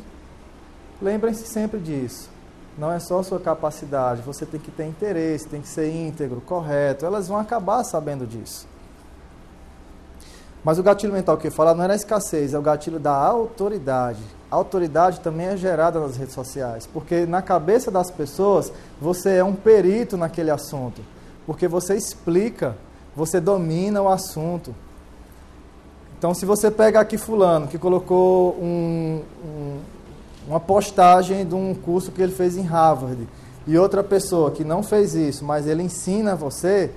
[1.02, 2.30] lembrem-se sempre disso.
[2.78, 7.06] Não é só sua capacidade, você tem que ter interesse, tem que ser íntegro, correto.
[7.06, 8.68] Elas vão acabar sabendo disso.
[10.63, 13.13] Mas o gatilho mental que eu falar não era a escassez, é o gatilho da
[13.13, 14.22] autoridade.
[14.50, 19.44] A autoridade também é gerada nas redes sociais, porque na cabeça das pessoas você é
[19.44, 21.02] um perito naquele assunto
[21.45, 22.75] porque você explica,
[23.15, 24.73] você domina o assunto.
[26.17, 29.79] Então, se você pega aqui fulano, que colocou um, um,
[30.47, 33.27] uma postagem de um curso que ele fez em Harvard,
[33.67, 36.91] e outra pessoa que não fez isso, mas ele ensina você,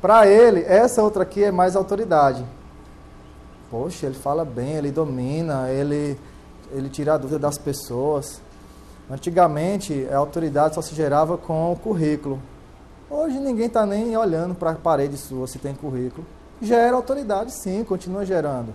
[0.00, 2.44] para ele, essa outra aqui é mais autoridade.
[3.70, 6.18] Poxa, ele fala bem, ele domina, ele,
[6.72, 8.40] ele tira a dúvida das pessoas.
[9.10, 12.40] Antigamente, a autoridade só se gerava com o currículo.
[13.10, 16.24] Hoje ninguém está nem olhando para a parede sua se tem currículo.
[16.62, 18.72] Gera autoridade, sim, continua gerando.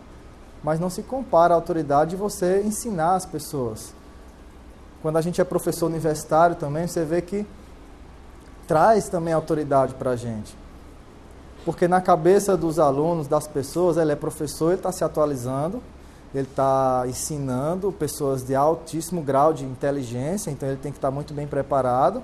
[0.61, 3.93] Mas não se compara a autoridade de você ensinar as pessoas.
[5.01, 7.47] Quando a gente é professor universitário também, você vê que
[8.67, 10.57] traz também autoridade para a gente.
[11.63, 15.81] Porque na cabeça dos alunos, das pessoas, ele é professor, ele está se atualizando,
[16.33, 21.13] ele está ensinando pessoas de altíssimo grau de inteligência, então ele tem que estar tá
[21.13, 22.21] muito bem preparado,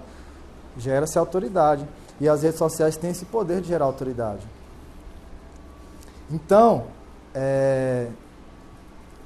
[0.78, 1.88] gera-se autoridade.
[2.22, 4.48] E as redes sociais têm esse poder de gerar autoridade.
[6.30, 6.86] Então,
[7.34, 8.10] é,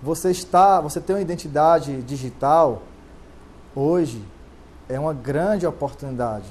[0.01, 2.81] você está, você tem uma identidade digital
[3.75, 4.23] hoje
[4.87, 6.45] é uma grande oportunidade,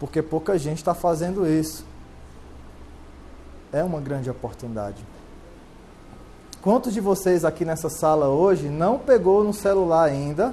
[0.00, 1.86] porque pouca gente está fazendo isso.
[3.72, 5.06] É uma grande oportunidade.
[6.60, 10.52] Quantos de vocês aqui nessa sala hoje não pegou no celular ainda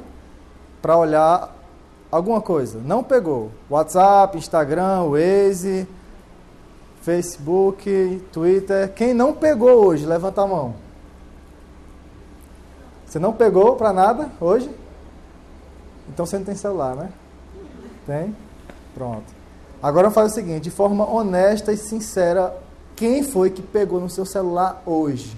[0.84, 1.59] para olhar
[2.12, 3.52] alguma coisa, não pegou.
[3.70, 5.88] WhatsApp, Instagram, Waze,
[7.02, 8.94] Facebook, Twitter.
[8.94, 10.76] Quem não pegou hoje, levanta a mão.
[13.06, 14.70] Você não pegou para nada hoje?
[16.08, 17.10] Então você não tem celular, né?
[18.06, 18.36] Tem?
[18.94, 19.26] Pronto.
[19.82, 22.56] Agora faz o seguinte, de forma honesta e sincera,
[22.96, 25.36] quem foi que pegou no seu celular hoje?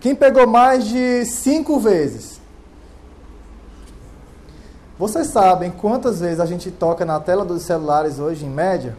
[0.00, 2.41] Quem pegou mais de cinco vezes?
[4.98, 8.96] Vocês sabem quantas vezes a gente toca na tela dos celulares hoje, em média?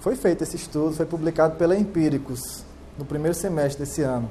[0.00, 2.64] Foi feito esse estudo, foi publicado pela Empíricos,
[2.98, 4.30] no primeiro semestre desse ano.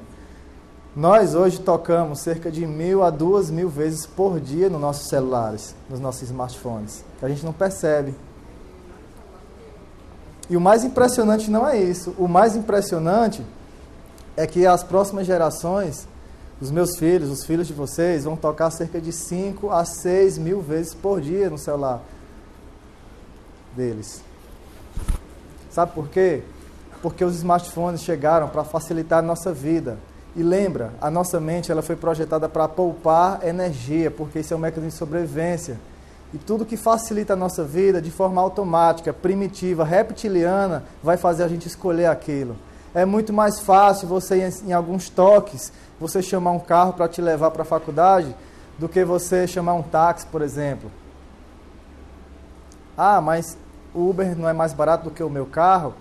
[0.96, 5.74] Nós hoje tocamos cerca de mil a duas mil vezes por dia nos nossos celulares,
[5.90, 8.14] nos nossos smartphones, que a gente não percebe.
[10.50, 12.14] E o mais impressionante não é isso.
[12.18, 13.46] O mais impressionante
[14.36, 16.08] é que as próximas gerações
[16.62, 20.62] os meus filhos, os filhos de vocês, vão tocar cerca de 5 a 6 mil
[20.62, 22.02] vezes por dia no celular
[23.76, 24.22] deles.
[25.70, 26.44] Sabe por quê?
[27.02, 29.98] Porque os smartphones chegaram para facilitar a nossa vida.
[30.36, 34.60] E lembra, a nossa mente ela foi projetada para poupar energia, porque isso é um
[34.60, 35.80] mecanismo de sobrevivência.
[36.34, 41.48] E tudo que facilita a nossa vida de forma automática, primitiva, reptiliana, vai fazer a
[41.48, 42.56] gente escolher aquilo.
[42.94, 47.52] É muito mais fácil você, em alguns toques, você chamar um carro para te levar
[47.52, 48.36] para a faculdade
[48.78, 50.90] do que você chamar um táxi, por exemplo.
[52.98, 53.58] Ah, mas
[53.94, 55.94] o Uber não é mais barato do que o meu carro?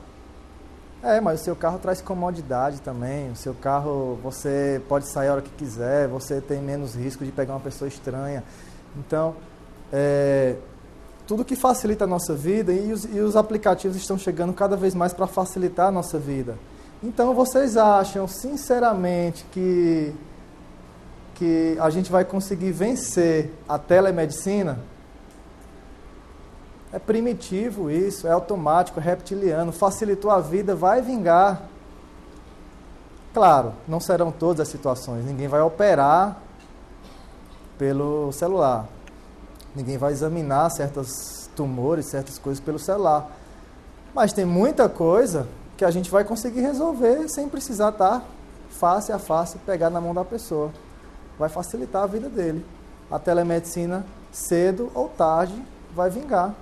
[1.02, 3.30] É, mas o seu carro traz comodidade também.
[3.30, 7.30] O seu carro, você pode sair a hora que quiser, você tem menos risco de
[7.30, 8.42] pegar uma pessoa estranha.
[8.96, 9.36] Então,
[9.92, 10.56] é,
[11.26, 14.94] tudo que facilita a nossa vida e os, e os aplicativos estão chegando cada vez
[14.94, 16.56] mais para facilitar a nossa vida.
[17.02, 20.14] Então vocês acham sinceramente que
[21.38, 24.80] que a gente vai conseguir vencer a telemedicina?
[26.92, 29.70] É primitivo isso, é automático, é reptiliano.
[29.70, 31.62] Facilitou a vida, vai vingar.
[33.32, 35.24] Claro, não serão todas as situações.
[35.24, 36.38] Ninguém vai operar
[37.78, 38.88] pelo celular.
[39.76, 43.30] Ninguém vai examinar certos tumores, certas coisas pelo celular.
[44.12, 45.46] Mas tem muita coisa
[45.78, 48.24] que a gente vai conseguir resolver sem precisar estar
[48.68, 50.72] face a face, pegar na mão da pessoa.
[51.38, 52.66] Vai facilitar a vida dele.
[53.08, 55.54] A telemedicina, cedo ou tarde,
[55.94, 56.52] vai vingar.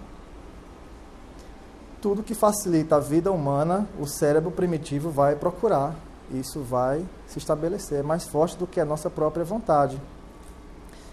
[2.03, 5.95] Tudo que facilita a vida humana, o cérebro primitivo vai procurar.
[6.31, 10.01] Isso vai se estabelecer, mais forte do que a nossa própria vontade.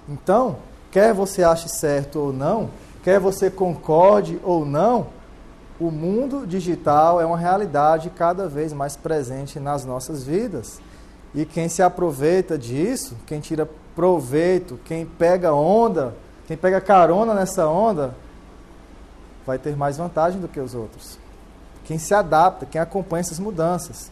[0.09, 0.57] Então,
[0.91, 2.69] quer você ache certo ou não,
[3.01, 5.07] quer você concorde ou não,
[5.79, 10.79] o mundo digital é uma realidade cada vez mais presente nas nossas vidas.
[11.33, 16.15] E quem se aproveita disso, quem tira proveito, quem pega onda,
[16.47, 18.15] quem pega carona nessa onda,
[19.45, 21.17] vai ter mais vantagem do que os outros.
[21.85, 24.11] Quem se adapta, quem acompanha essas mudanças.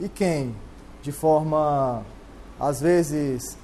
[0.00, 0.54] E quem,
[1.02, 2.02] de forma
[2.58, 3.56] às vezes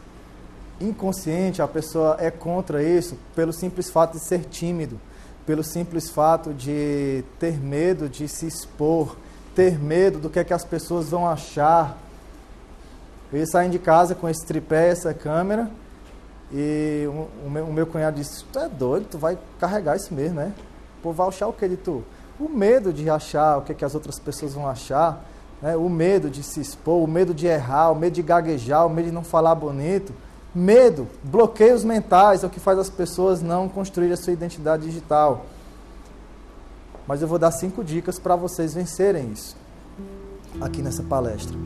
[0.80, 5.00] inconsciente, a pessoa é contra isso pelo simples fato de ser tímido,
[5.46, 9.16] pelo simples fato de ter medo de se expor,
[9.54, 11.98] ter medo do que, é que as pessoas vão achar.
[13.32, 15.68] Ia sair de casa com esse tripé, essa câmera,
[16.52, 20.14] e o, o, meu, o meu, cunhado disse: Tu é doido, tu vai carregar isso
[20.14, 20.52] mesmo, né?
[21.02, 22.04] Pô, vai achar o que de tu?
[22.38, 25.24] O medo de achar o que, é que as outras pessoas vão achar
[25.60, 25.76] né?
[25.76, 29.06] o medo de se expor, o medo de errar, o medo de gaguejar, o medo
[29.06, 30.12] de não falar bonito.
[30.54, 35.46] Medo, bloqueios mentais é o que faz as pessoas não construir a sua identidade digital.
[37.06, 39.56] Mas eu vou dar cinco dicas para vocês vencerem isso
[40.60, 41.56] aqui nessa palestra.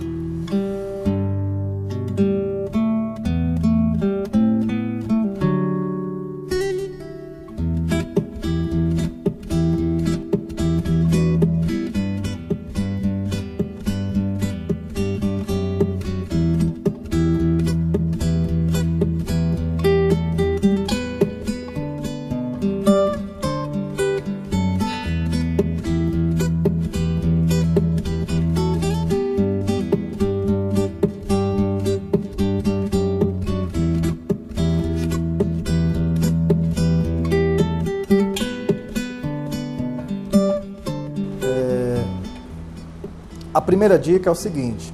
[43.60, 44.92] Primeira dica é o seguinte: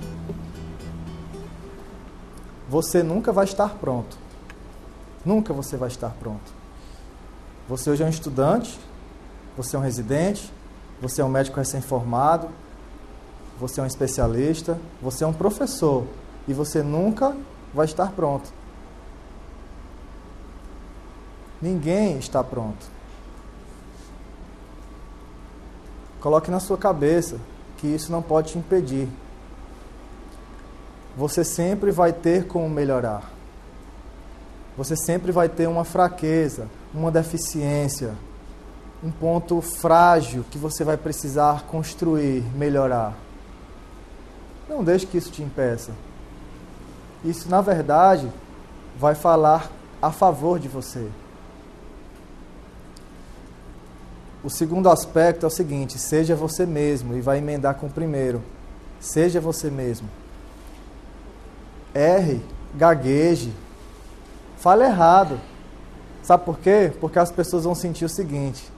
[2.69, 4.17] você nunca vai estar pronto.
[5.25, 6.53] Nunca você vai estar pronto.
[7.69, 8.79] Você hoje é um estudante,
[9.57, 10.53] você é um residente,
[11.01, 12.49] você é um médico recém-formado,
[13.59, 16.05] você é um especialista, você é um professor
[16.47, 17.37] e você nunca
[17.73, 18.53] vai estar pronto.
[21.61, 22.87] Ninguém está pronto.
[26.21, 27.39] Coloque na sua cabeça
[27.85, 29.07] que isso não pode te impedir.
[31.19, 33.31] Você sempre vai ter como melhorar.
[34.75, 38.15] Você sempre vai ter uma fraqueza, uma deficiência,
[39.03, 43.13] um ponto frágil que você vai precisar construir, melhorar.
[44.67, 45.93] Não deixe que isso te impeça.
[47.23, 48.33] Isso, na verdade,
[48.99, 49.71] vai falar
[50.01, 51.07] a favor de você.
[54.45, 58.43] O segundo aspecto é o seguinte: seja você mesmo, e vai emendar com o primeiro.
[59.01, 60.09] Seja você mesmo.
[61.95, 63.55] Erre, gagueje,
[64.59, 65.41] fale errado.
[66.23, 66.93] Sabe por quê?
[67.01, 68.71] Porque as pessoas vão sentir o seguinte: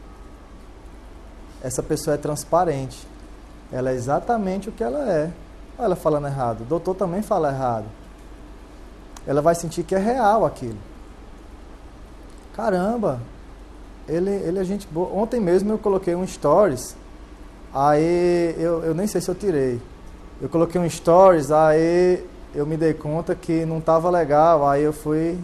[1.61, 3.07] essa pessoa é transparente.
[3.73, 5.33] Ela é exatamente o que ela é.
[5.77, 6.61] Olha ela falando errado.
[6.61, 7.87] O doutor também fala errado.
[9.27, 10.79] Ela vai sentir que é real aquilo.
[12.55, 13.21] Caramba,
[14.09, 15.09] ele, ele é gente boa.
[15.13, 16.97] Ontem mesmo eu coloquei um stories,
[17.75, 19.81] aí eu, eu nem sei se eu tirei.
[20.41, 24.93] Eu coloquei um stories, aí eu me dei conta que não estava legal, aí eu
[24.93, 25.39] fui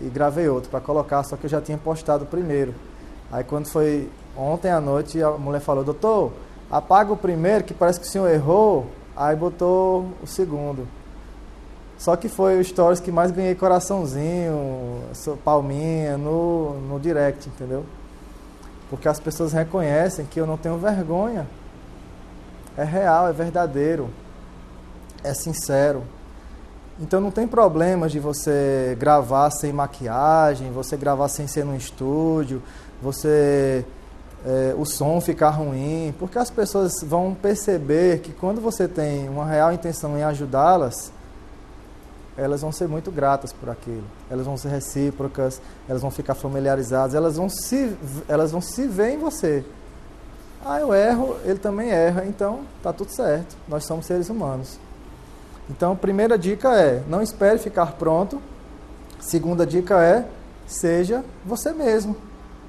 [0.00, 2.74] e gravei outro para colocar, só que eu já tinha postado o primeiro.
[3.30, 6.32] Aí quando foi ontem à noite, a mulher falou, doutor,
[6.70, 10.86] apaga o primeiro que parece que o senhor errou, aí botou o segundo.
[11.98, 15.02] Só que foi o Stories que mais ganhei coraçãozinho,
[15.44, 17.84] palminha no, no direct, entendeu?
[18.90, 21.46] Porque as pessoas reconhecem que eu não tenho vergonha.
[22.76, 24.10] É real, é verdadeiro,
[25.22, 26.02] é sincero.
[27.00, 32.62] Então não tem problema de você gravar sem maquiagem, você gravar sem ser no estúdio,
[33.02, 33.84] você
[34.44, 39.46] é, o som ficar ruim, porque as pessoas vão perceber que quando você tem uma
[39.46, 41.10] real intenção em ajudá-las,
[42.36, 44.04] elas vão ser muito gratas por aquilo.
[44.30, 47.96] Elas vão ser recíprocas, elas vão ficar familiarizadas, elas vão se,
[48.28, 49.64] elas vão se ver em você.
[50.64, 53.54] Ah, eu erro, ele também erra, então tá tudo certo.
[53.68, 54.78] Nós somos seres humanos.
[55.70, 58.40] Então, primeira dica é: não espere ficar pronto.
[59.20, 60.26] Segunda dica é:
[60.66, 62.16] seja você mesmo.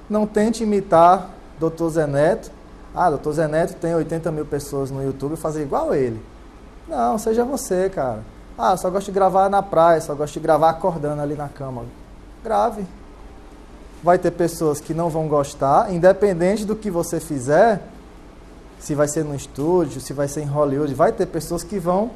[0.10, 1.88] Não tente imitar Dr.
[1.90, 2.52] Zé Neto.
[2.94, 3.32] Ah, Dr.
[3.32, 6.22] Zé Neto tem 80 mil pessoas no YouTube, fazer igual ele.
[6.88, 8.35] Não, seja você, cara.
[8.58, 11.84] Ah, só gosto de gravar na praia, só gosto de gravar acordando ali na cama.
[12.44, 12.86] Grave.
[14.02, 17.82] Vai ter pessoas que não vão gostar, independente do que você fizer,
[18.80, 22.12] se vai ser no estúdio, se vai ser em Hollywood, vai ter pessoas que vão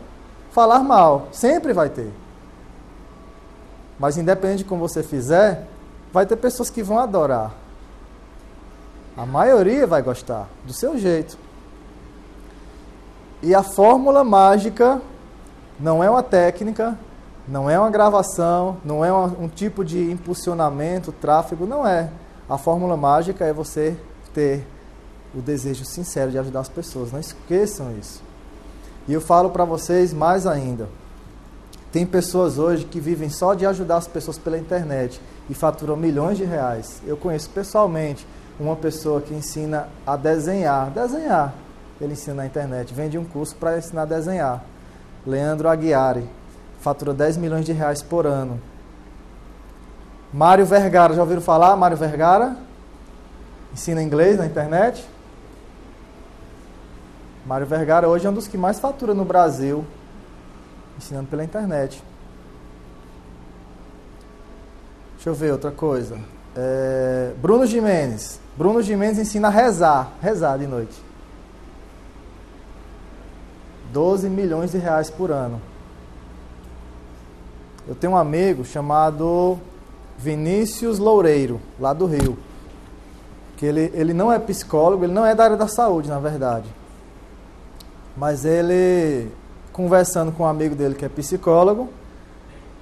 [0.52, 1.28] falar mal.
[1.32, 2.12] Sempre vai ter.
[3.98, 5.68] Mas independente de como você fizer,
[6.14, 7.54] vai ter pessoas que vão adorar.
[9.18, 11.38] A maioria vai gostar, do seu jeito.
[13.42, 15.02] E a fórmula mágica
[15.80, 16.98] não é uma técnica,
[17.48, 22.10] não é uma gravação, não é um, um tipo de impulsionamento, tráfego, não é.
[22.50, 23.96] A fórmula mágica é você
[24.34, 24.66] ter
[25.34, 27.12] o desejo sincero de ajudar as pessoas.
[27.12, 28.22] Não esqueçam isso.
[29.08, 30.88] E eu falo para vocês mais ainda.
[31.92, 35.20] Tem pessoas hoje que vivem só de ajudar as pessoas pela internet
[35.50, 37.02] e faturam milhões de reais.
[37.06, 38.28] Eu conheço pessoalmente
[38.60, 40.92] uma pessoa que ensina a desenhar.
[40.92, 41.54] Desenhar.
[42.00, 42.94] Ele ensina na internet.
[42.94, 44.64] Vende um curso para ensinar a desenhar.
[45.26, 46.28] Leandro Aguiari.
[46.80, 48.60] Fatura 10 milhões de reais por ano.
[50.34, 51.14] Mário Vergara.
[51.14, 51.76] Já ouviram falar?
[51.76, 52.56] Mário Vergara?
[53.74, 55.06] Ensina inglês na internet?
[57.46, 59.84] Mário Vergara hoje é um dos que mais fatura no Brasil,
[60.98, 62.04] ensinando pela internet.
[65.16, 66.18] Deixa eu ver outra coisa.
[66.56, 68.40] É, Bruno Jimenez.
[68.58, 71.09] Bruno Jimenez ensina a rezar, rezar de noite.
[73.92, 75.62] 12 milhões de reais por ano.
[77.88, 79.58] Eu tenho um amigo chamado
[80.18, 82.38] Vinícius Loureiro, lá do Rio.
[83.58, 86.68] Que ele, ele não é psicólogo, ele não é da área da saúde, na verdade.
[88.16, 89.32] Mas ele,
[89.74, 91.90] conversando com um amigo dele que é psicólogo,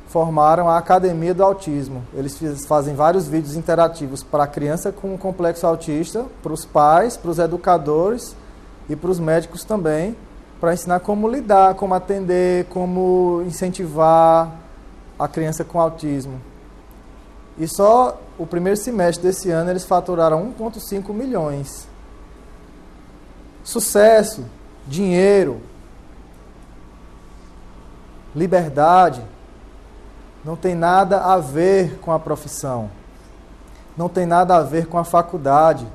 [0.07, 2.03] formaram a Academia do Autismo.
[2.13, 7.31] Eles fazem vários vídeos interativos para a criança com complexo autista, para os pais, para
[7.31, 8.35] os educadores
[8.89, 10.15] e para os médicos também,
[10.59, 14.51] para ensinar como lidar, como atender, como incentivar
[15.17, 16.41] a criança com autismo.
[17.57, 21.87] E só o primeiro semestre desse ano eles faturaram 1,5 milhões.
[23.63, 24.45] Sucesso,
[24.87, 25.59] dinheiro,
[28.35, 29.21] liberdade,
[30.43, 32.89] não tem nada a ver com a profissão,
[33.97, 35.87] não tem nada a ver com a faculdade,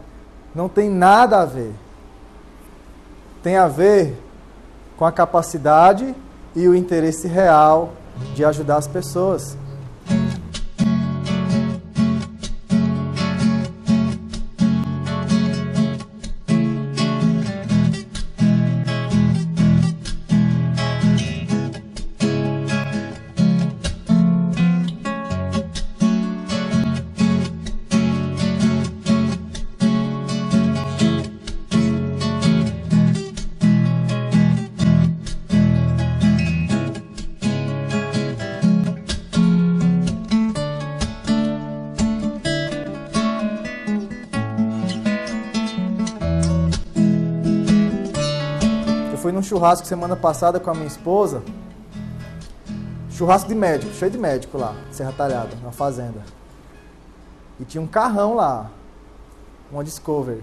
[0.54, 1.72] não tem nada a ver.
[3.42, 4.22] Tem a ver
[5.03, 6.14] com a capacidade
[6.55, 7.92] e o interesse real
[8.36, 9.59] de ajudar as pessoas.
[49.62, 51.40] Churrasco semana passada com a minha esposa.
[53.10, 56.20] Churrasco de médico, cheio de médico lá, Serra Talhada, na fazenda.
[57.60, 58.72] E tinha um carrão lá,
[59.70, 60.42] uma Discovery,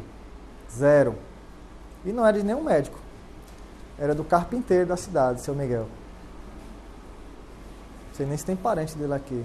[0.72, 1.15] zero.
[2.05, 2.97] E não era de nenhum médico.
[3.97, 5.88] Era do carpinteiro da cidade, seu Miguel.
[8.07, 9.43] Não sei nem se tem parente dele aqui.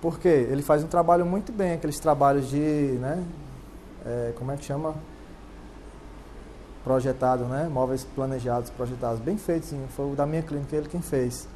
[0.00, 0.46] Por quê?
[0.48, 3.24] Ele faz um trabalho muito bem, aqueles trabalhos de, né?
[4.06, 4.94] É, como é que chama?
[6.84, 7.68] Projetado, né?
[7.70, 9.84] Móveis planejados, projetados, bem sim.
[9.96, 11.46] Foi o da minha clínica, ele quem fez.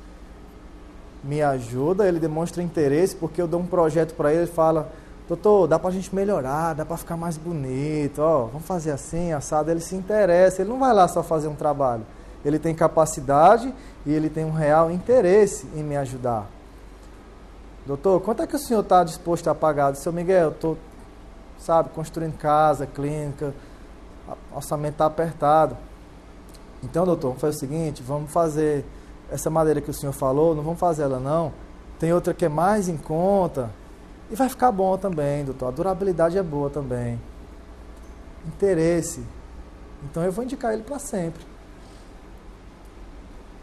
[1.23, 4.91] Me ajuda, ele demonstra interesse, porque eu dou um projeto para ele, ele fala,
[5.29, 9.33] doutor, dá para a gente melhorar, dá para ficar mais bonito, ó, vamos fazer assim,
[9.33, 9.71] assado.
[9.71, 12.05] Ele se interessa, ele não vai lá só fazer um trabalho.
[12.45, 13.73] Ele tem capacidade
[14.05, 16.47] e ele tem um real interesse em me ajudar.
[17.87, 19.95] Doutor, quanto é que o senhor está disposto a pagar?
[19.97, 20.79] Seu Miguel, eu estou,
[21.59, 23.53] sabe, construindo casa, clínica,
[24.55, 25.77] orçamento está apertado.
[26.83, 28.85] Então, doutor, vamos fazer o seguinte, vamos fazer
[29.31, 31.53] essa madeira que o senhor falou, não vamos fazer ela não.
[31.99, 33.71] Tem outra que é mais em conta.
[34.31, 35.69] E vai ficar bom também, doutor.
[35.69, 37.21] A durabilidade é boa também.
[38.47, 39.23] Interesse.
[40.05, 41.45] Então eu vou indicar ele para sempre.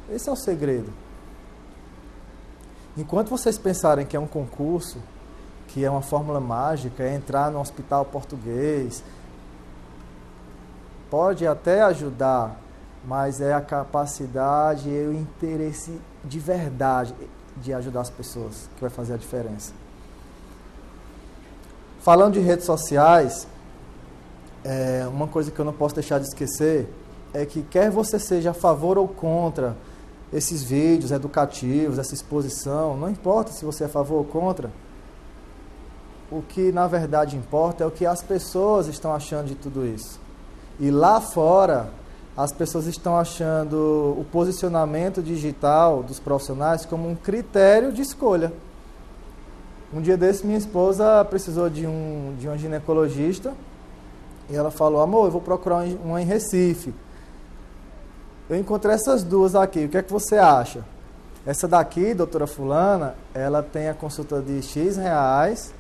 [0.10, 0.92] Esse é o segredo.
[2.98, 4.98] Enquanto vocês pensarem que é um concurso,
[5.68, 9.04] que é uma fórmula mágica, é entrar no hospital português,
[11.10, 12.60] pode até ajudar,
[13.06, 17.14] mas é a capacidade e o interesse de verdade
[17.58, 19.74] de ajudar as pessoas que vai fazer a diferença.
[22.00, 23.48] Falando de redes sociais,
[24.64, 26.88] é, uma coisa que eu não posso deixar de esquecer
[27.34, 29.76] é que quer você seja a favor ou contra
[30.32, 34.72] esses vídeos educativos, essa exposição, não importa se você é a favor ou contra,
[36.32, 40.20] o que na verdade importa é o que as pessoas estão achando de tudo isso.
[40.80, 41.90] E lá fora,
[42.38, 48.54] as pessoas estão achando o posicionamento digital dos profissionais como um critério de escolha.
[49.94, 53.54] Um dia desse, minha esposa precisou de um, de um ginecologista
[54.50, 56.94] e ela falou: Amor, eu vou procurar uma em Recife.
[58.50, 60.84] Eu encontrei essas duas aqui, o que é que você acha?
[61.46, 65.74] Essa daqui, doutora Fulana, ela tem a consulta de X reais.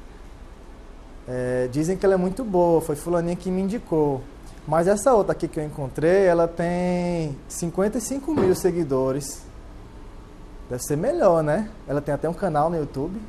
[1.27, 4.21] É, dizem que ela é muito boa, foi Fulaninha que me indicou.
[4.69, 9.41] Mas essa outra aqui que eu encontrei, ela tem 55 mil seguidores.
[10.69, 11.71] Deve ser melhor, né?
[11.87, 13.19] Ela tem até um canal no YouTube.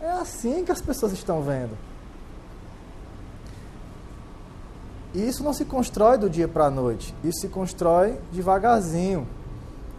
[0.00, 1.76] É assim que as pessoas estão vendo.
[5.12, 7.12] E isso não se constrói do dia para a noite.
[7.24, 9.26] Isso se constrói devagarzinho.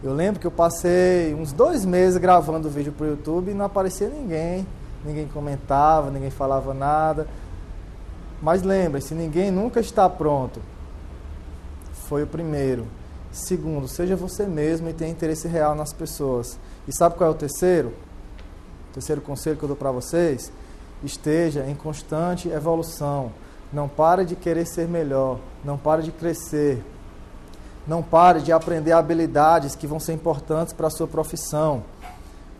[0.02, 3.66] Eu lembro que eu passei uns dois meses gravando vídeo para o YouTube e não
[3.66, 4.66] aparecia ninguém.
[5.04, 7.28] Ninguém comentava, ninguém falava nada.
[8.42, 10.60] Mas lembre-se, ninguém nunca está pronto.
[12.08, 12.88] Foi o primeiro.
[13.30, 16.58] Segundo, seja você mesmo e tenha interesse real nas pessoas.
[16.86, 17.94] E sabe qual é o terceiro?
[18.90, 20.52] O terceiro conselho que eu dou para vocês?
[21.04, 23.32] Esteja em constante evolução.
[23.72, 25.38] Não pare de querer ser melhor.
[25.64, 26.84] Não pare de crescer.
[27.86, 31.84] Não pare de aprender habilidades que vão ser importantes para a sua profissão.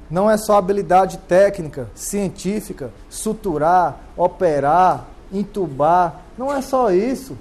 [0.08, 6.20] Não é só habilidade técnica, científica, suturar, operar, entubar.
[6.36, 7.36] Não é só isso.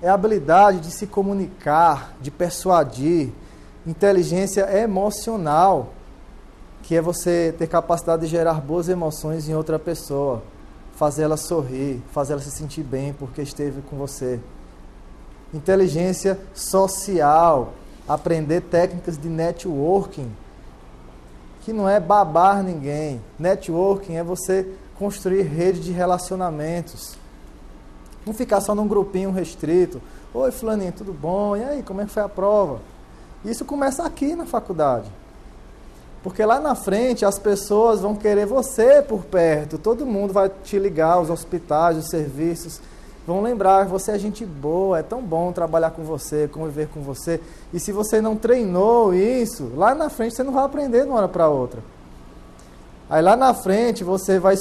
[0.00, 3.30] É a habilidade de se comunicar, de persuadir,
[3.86, 5.92] inteligência emocional,
[6.82, 10.42] que é você ter capacidade de gerar boas emoções em outra pessoa,
[10.96, 14.38] fazer ela sorrir, fazer ela se sentir bem porque esteve com você.
[15.52, 17.72] Inteligência social,
[18.06, 20.30] aprender técnicas de networking,
[21.62, 23.20] que não é babar ninguém.
[23.38, 24.68] Networking é você
[24.98, 27.16] construir rede de relacionamentos.
[28.26, 30.00] Não ficar só num grupinho restrito.
[30.32, 31.56] Oi, fulaninho, tudo bom?
[31.56, 32.80] E aí, como é que foi a prova?
[33.44, 35.10] Isso começa aqui na faculdade.
[36.22, 39.76] Porque lá na frente as pessoas vão querer você por perto.
[39.76, 42.80] Todo mundo vai te ligar, os hospitais, os serviços.
[43.26, 47.40] Vão lembrar, você é gente boa, é tão bom trabalhar com você, conviver com você.
[47.72, 51.18] E se você não treinou isso, lá na frente você não vai aprender de uma
[51.18, 51.80] hora para outra.
[53.08, 54.56] Aí lá na frente você vai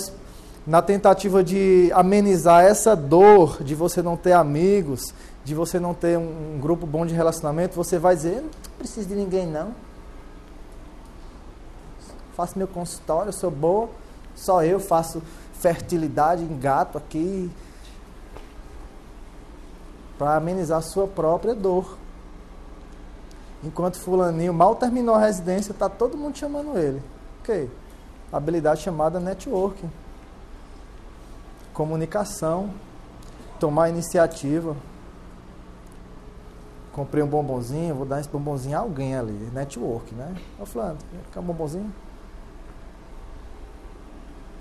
[0.65, 6.17] na tentativa de amenizar essa dor de você não ter amigos, de você não ter
[6.17, 9.73] um, um grupo bom de relacionamento, você vai dizer: não preciso de ninguém não.
[12.35, 13.89] Faço meu consultório, sou boa,
[14.35, 15.21] só eu faço
[15.53, 17.51] fertilidade em gato aqui
[20.17, 21.97] para amenizar a sua própria dor.
[23.63, 27.01] Enquanto fulaninho mal terminou a residência, está todo mundo chamando ele.
[27.41, 27.69] Ok.
[28.31, 29.89] Habilidade chamada networking
[31.73, 32.69] comunicação,
[33.59, 34.75] tomar iniciativa.
[36.91, 40.35] Comprei um bombonzinho, vou dar esse bombonzinho a alguém ali, network, né?
[40.59, 40.97] Ô Flávio,
[41.31, 41.91] quer um bombonzinho?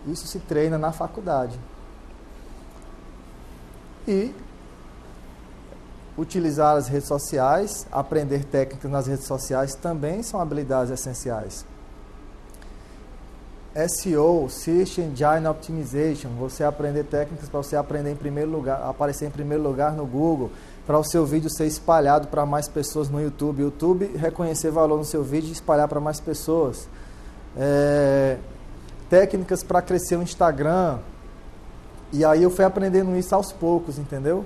[0.06, 1.58] Isso se treina na faculdade.
[4.08, 4.34] E
[6.16, 11.64] utilizar as redes sociais, aprender técnicas nas redes sociais também são habilidades essenciais.
[13.74, 19.30] SEO, Search Engine Optimization, você aprender técnicas para você aprender em primeiro lugar, aparecer em
[19.30, 20.50] primeiro lugar no Google,
[20.86, 23.62] para o seu vídeo ser espalhado para mais pessoas no YouTube.
[23.62, 26.86] YouTube reconhecer valor no seu vídeo e espalhar para mais pessoas.
[27.56, 28.36] É,
[29.08, 30.98] técnicas para crescer o Instagram.
[32.12, 34.44] E aí eu fui aprendendo isso aos poucos, entendeu?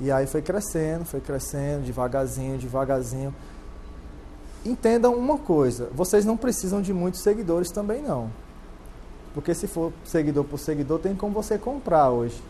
[0.00, 3.34] E aí foi crescendo, foi crescendo, devagarzinho, devagarzinho.
[4.64, 8.30] Entendam uma coisa, vocês não precisam de muitos seguidores também não.
[9.34, 12.40] Porque se for seguidor por seguidor, tem como você comprar hoje.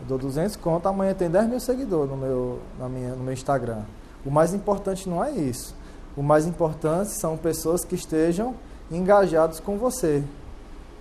[0.00, 3.34] Eu dou 200 conto, amanhã tem 10 mil seguidores no meu, na minha, no meu
[3.34, 3.82] Instagram.
[4.24, 5.76] O mais importante não é isso.
[6.16, 8.54] O mais importante são pessoas que estejam
[8.90, 10.24] engajados com você,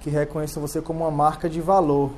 [0.01, 2.11] que reconheçam você como uma marca de valor.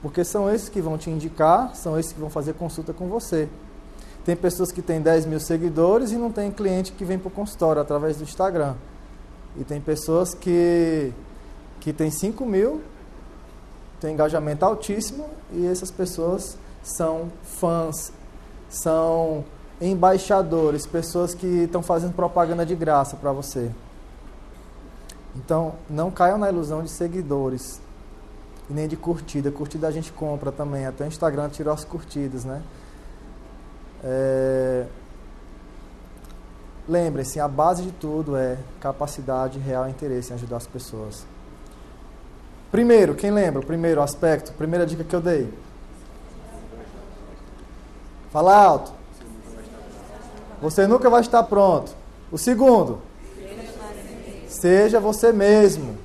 [0.00, 3.48] Porque são esses que vão te indicar, são esses que vão fazer consulta com você.
[4.24, 7.30] Tem pessoas que têm 10 mil seguidores e não tem cliente que vem para o
[7.30, 8.74] consultório através do Instagram.
[9.56, 11.12] E tem pessoas que,
[11.82, 12.80] que têm 5 mil,
[14.00, 18.12] tem engajamento altíssimo e essas pessoas são fãs,
[18.70, 19.44] são
[19.80, 23.68] embaixadores, pessoas que estão fazendo propaganda de graça para você.
[25.34, 27.80] Então, não caiam na ilusão de seguidores
[28.70, 29.50] e nem de curtida.
[29.50, 32.62] Curtida a gente compra também, até o Instagram tirou as curtidas, né?
[34.04, 34.86] É...
[36.88, 41.26] Lembrem-se, a base de tudo é capacidade, real interesse em ajudar as pessoas.
[42.72, 43.60] Primeiro, quem lembra?
[43.60, 45.52] Primeiro aspecto, primeira dica que eu dei.
[48.32, 48.92] Fala alto.
[50.62, 51.94] Você nunca vai estar pronto.
[52.30, 53.02] O segundo,
[54.48, 55.98] seja você mesmo.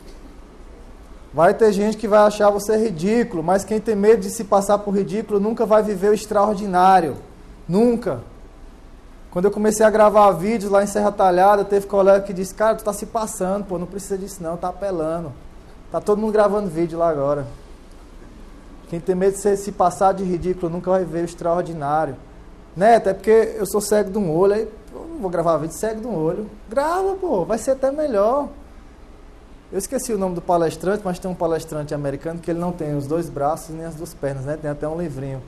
[1.34, 4.80] Vai ter gente que vai achar você ridículo, mas quem tem medo de se passar
[4.80, 7.16] por ridículo nunca vai viver o extraordinário.
[7.66, 8.22] Nunca.
[9.32, 12.76] Quando eu comecei a gravar vídeos lá em Serra Talhada, teve colega que disse, cara,
[12.76, 15.32] tu tá se passando, pô, não precisa disso não, tá apelando.
[15.92, 17.48] Tá todo mundo gravando vídeo lá agora.
[18.90, 22.16] Quem tem medo de se passar de ridículo nunca vai ver o extraordinário.
[22.76, 22.96] Né?
[22.96, 26.02] Até porque eu sou cego de um olho, aí eu não vou gravar vídeo cego
[26.02, 26.50] de um olho.
[26.70, 28.50] Grava, pô, vai ser até melhor.
[29.72, 32.96] Eu esqueci o nome do palestrante, mas tem um palestrante americano que ele não tem
[32.96, 34.58] os dois braços nem as duas pernas, né?
[34.62, 35.42] Tem até um livrinho.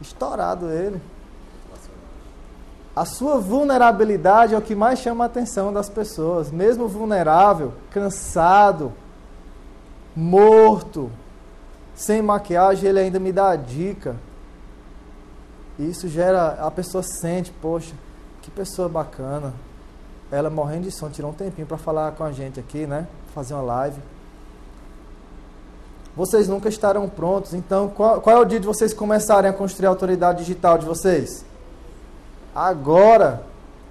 [0.00, 1.00] Estourado ele.
[2.96, 6.50] A sua vulnerabilidade é o que mais chama a atenção das pessoas.
[6.50, 8.92] Mesmo vulnerável, cansado,
[10.14, 11.10] morto,
[11.94, 14.16] sem maquiagem, ele ainda me dá a dica.
[15.78, 17.94] Isso gera, a pessoa sente, poxa,
[18.42, 19.52] que pessoa bacana.
[20.30, 23.06] Ela morrendo de sono, tirou um tempinho para falar com a gente aqui, né?
[23.34, 24.00] Fazer uma live.
[26.14, 29.86] Vocês nunca estarão prontos, então qual, qual é o dia de vocês começarem a construir
[29.86, 31.44] a autoridade digital de vocês?
[32.54, 33.42] Agora,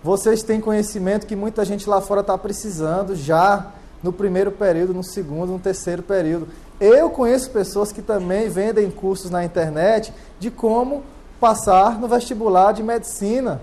[0.03, 3.71] vocês têm conhecimento que muita gente lá fora está precisando já
[4.01, 6.47] no primeiro período, no segundo, no terceiro período.
[6.79, 11.03] Eu conheço pessoas que também vendem cursos na internet de como
[11.39, 13.61] passar no vestibular de medicina.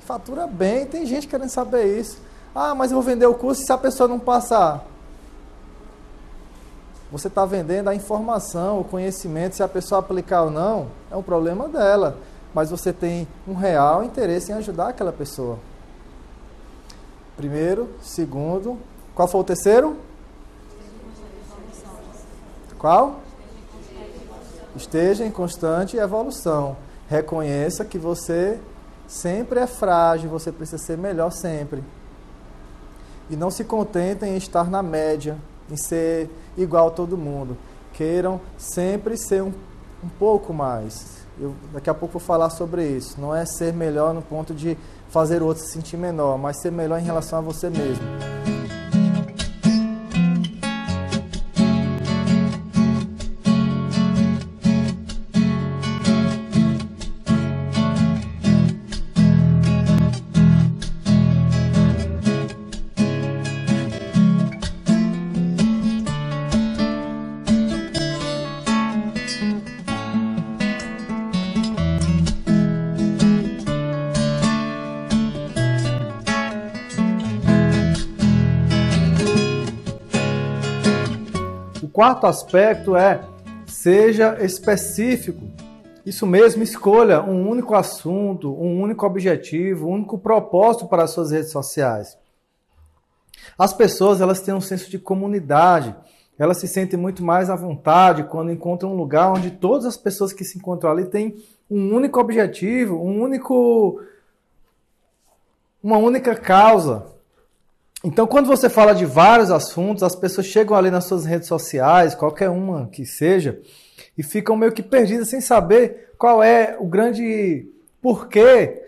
[0.00, 2.18] Fatura bem, tem gente querendo saber isso.
[2.54, 4.86] Ah, mas eu vou vender o curso se a pessoa não passar.
[7.12, 11.22] Você está vendendo a informação, o conhecimento, se a pessoa aplicar ou não, é um
[11.22, 12.16] problema dela
[12.56, 15.58] mas você tem um real interesse em ajudar aquela pessoa.
[17.36, 18.78] Primeiro, segundo,
[19.14, 19.96] qual foi o terceiro?
[22.78, 23.20] Qual?
[24.74, 26.76] Esteja em constante evolução.
[27.08, 28.58] Reconheça que você
[29.06, 31.84] sempre é frágil, você precisa ser melhor sempre.
[33.28, 35.36] E não se contentem em estar na média,
[35.70, 37.56] em ser igual a todo mundo.
[37.92, 39.52] Queiram sempre ser um,
[40.02, 41.26] um pouco mais.
[41.38, 43.20] Eu daqui a pouco vou falar sobre isso.
[43.20, 44.76] Não é ser melhor no ponto de
[45.08, 48.04] fazer o outro se sentir menor, mas ser melhor em relação a você mesmo.
[81.96, 83.22] Quarto aspecto é
[83.66, 85.40] seja específico.
[86.04, 91.30] Isso mesmo, escolha um único assunto, um único objetivo, um único propósito para as suas
[91.30, 92.18] redes sociais.
[93.58, 95.96] As pessoas elas têm um senso de comunidade,
[96.38, 100.34] elas se sentem muito mais à vontade quando encontram um lugar onde todas as pessoas
[100.34, 104.02] que se encontram ali têm um único objetivo, um único
[105.82, 107.15] uma única causa.
[108.06, 112.14] Então, quando você fala de vários assuntos, as pessoas chegam ali nas suas redes sociais,
[112.14, 113.60] qualquer uma que seja,
[114.16, 117.68] e ficam meio que perdidas sem saber qual é o grande
[118.00, 118.80] porquê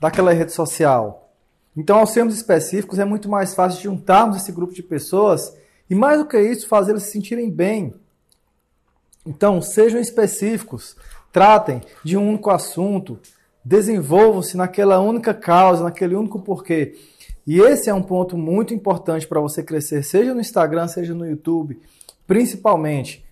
[0.00, 1.30] daquela rede social.
[1.76, 5.56] Então, ao sermos específicos, é muito mais fácil juntarmos esse grupo de pessoas
[5.88, 7.94] e, mais do que isso, fazê-los se sentirem bem.
[9.24, 10.96] Então, sejam específicos,
[11.30, 13.16] tratem de um único assunto,
[13.64, 16.96] desenvolvam-se naquela única causa, naquele único porquê.
[17.50, 21.26] E esse é um ponto muito importante para você crescer, seja no Instagram, seja no
[21.26, 21.80] YouTube,
[22.24, 23.26] principalmente.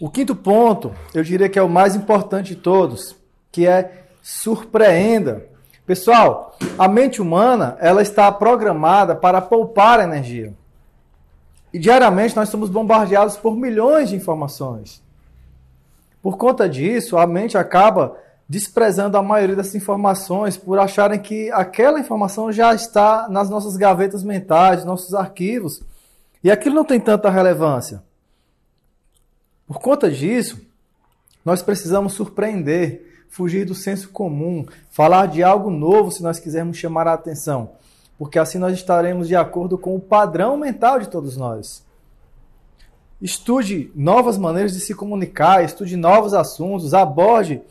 [0.00, 3.14] O quinto ponto, eu diria que é o mais importante de todos,
[3.52, 5.46] que é surpreenda.
[5.86, 10.52] Pessoal, a mente humana, ela está programada para poupar energia.
[11.72, 15.00] E diariamente nós somos bombardeados por milhões de informações.
[16.20, 18.16] Por conta disso, a mente acaba
[18.48, 24.22] desprezando a maioria das informações por acharem que aquela informação já está nas nossas gavetas
[24.22, 25.82] mentais, nossos arquivos,
[26.42, 28.02] e aquilo não tem tanta relevância.
[29.66, 30.60] Por conta disso,
[31.44, 37.08] nós precisamos surpreender, fugir do senso comum, falar de algo novo se nós quisermos chamar
[37.08, 37.72] a atenção,
[38.18, 41.82] porque assim nós estaremos de acordo com o padrão mental de todos nós.
[43.22, 47.62] Estude novas maneiras de se comunicar, estude novos assuntos, aborde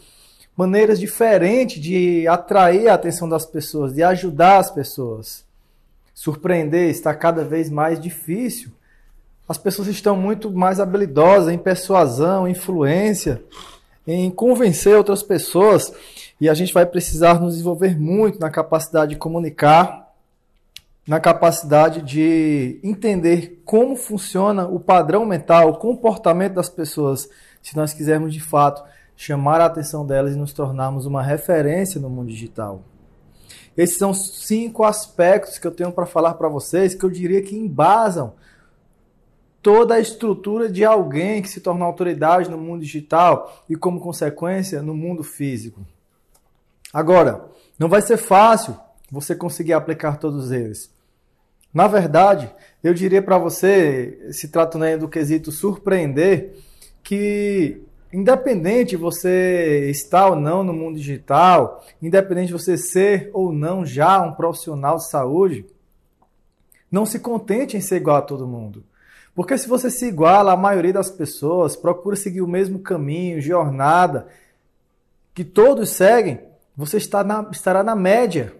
[0.55, 5.43] maneiras diferentes de atrair a atenção das pessoas, de ajudar as pessoas.
[6.13, 8.71] Surpreender está cada vez mais difícil.
[9.49, 13.43] As pessoas estão muito mais habilidosas em persuasão, influência,
[14.05, 15.91] em convencer outras pessoas,
[16.39, 20.13] e a gente vai precisar nos desenvolver muito na capacidade de comunicar,
[21.05, 27.27] na capacidade de entender como funciona o padrão mental, o comportamento das pessoas,
[27.61, 28.83] se nós quisermos de fato
[29.15, 32.83] chamar a atenção delas e nos tornarmos uma referência no mundo digital.
[33.75, 37.55] Esses são cinco aspectos que eu tenho para falar para vocês que eu diria que
[37.55, 38.33] embasam
[39.61, 44.81] toda a estrutura de alguém que se torna autoridade no mundo digital e, como consequência,
[44.81, 45.85] no mundo físico.
[46.91, 47.45] Agora,
[47.79, 48.77] não vai ser fácil
[49.09, 50.91] você conseguir aplicar todos eles.
[51.73, 52.53] Na verdade,
[52.83, 56.55] eu diria para você, se tratando do quesito surpreender,
[57.01, 57.81] que
[58.13, 64.21] Independente você estar ou não no mundo digital, independente de você ser ou não já
[64.21, 65.65] um profissional de saúde,
[66.91, 68.83] não se contente em ser igual a todo mundo.
[69.33, 74.27] Porque se você se iguala à maioria das pessoas, procura seguir o mesmo caminho, jornada
[75.33, 76.39] que todos seguem,
[76.77, 78.53] você está na, estará na média.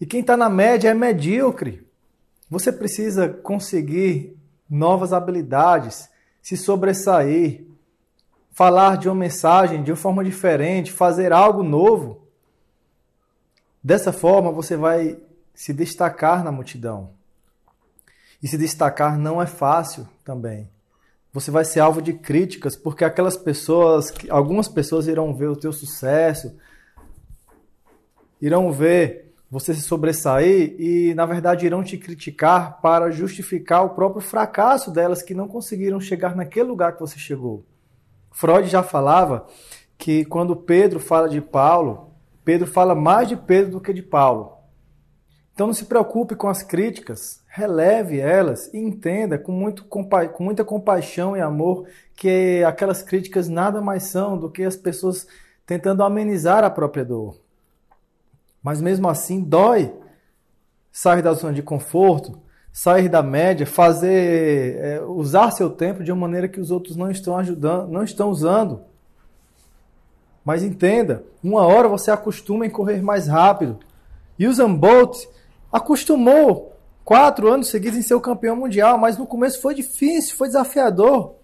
[0.00, 1.86] E quem está na média é medíocre.
[2.48, 4.34] Você precisa conseguir
[4.68, 6.08] novas habilidades,
[6.40, 7.66] se sobressair,
[8.52, 12.28] falar de uma mensagem de uma forma diferente, fazer algo novo.
[13.82, 15.18] Dessa forma, você vai
[15.54, 17.10] se destacar na multidão.
[18.42, 20.68] E se destacar não é fácil também.
[21.32, 25.72] Você vai ser alvo de críticas, porque aquelas pessoas, algumas pessoas irão ver o teu
[25.72, 26.54] sucesso,
[28.40, 34.20] irão ver você se sobressair e, na verdade, irão te criticar para justificar o próprio
[34.20, 37.64] fracasso delas que não conseguiram chegar naquele lugar que você chegou.
[38.32, 39.46] Freud já falava
[39.96, 42.12] que quando Pedro fala de Paulo,
[42.44, 44.52] Pedro fala mais de Pedro do que de Paulo.
[45.54, 50.08] Então não se preocupe com as críticas, releve elas e entenda com, muito, com
[50.40, 55.26] muita compaixão e amor que aquelas críticas nada mais são do que as pessoas
[55.66, 57.38] tentando amenizar a própria dor.
[58.62, 59.94] Mas mesmo assim dói
[60.90, 62.41] sair da zona de conforto,
[62.72, 67.10] sair da média, fazer, é, usar seu tempo de uma maneira que os outros não
[67.10, 68.80] estão ajudando, não estão usando.
[70.44, 73.78] Mas entenda, uma hora você acostuma em correr mais rápido.
[74.40, 75.26] Usain Bolt
[75.70, 80.48] acostumou quatro anos seguidos em ser o campeão mundial, mas no começo foi difícil, foi
[80.48, 81.34] desafiador.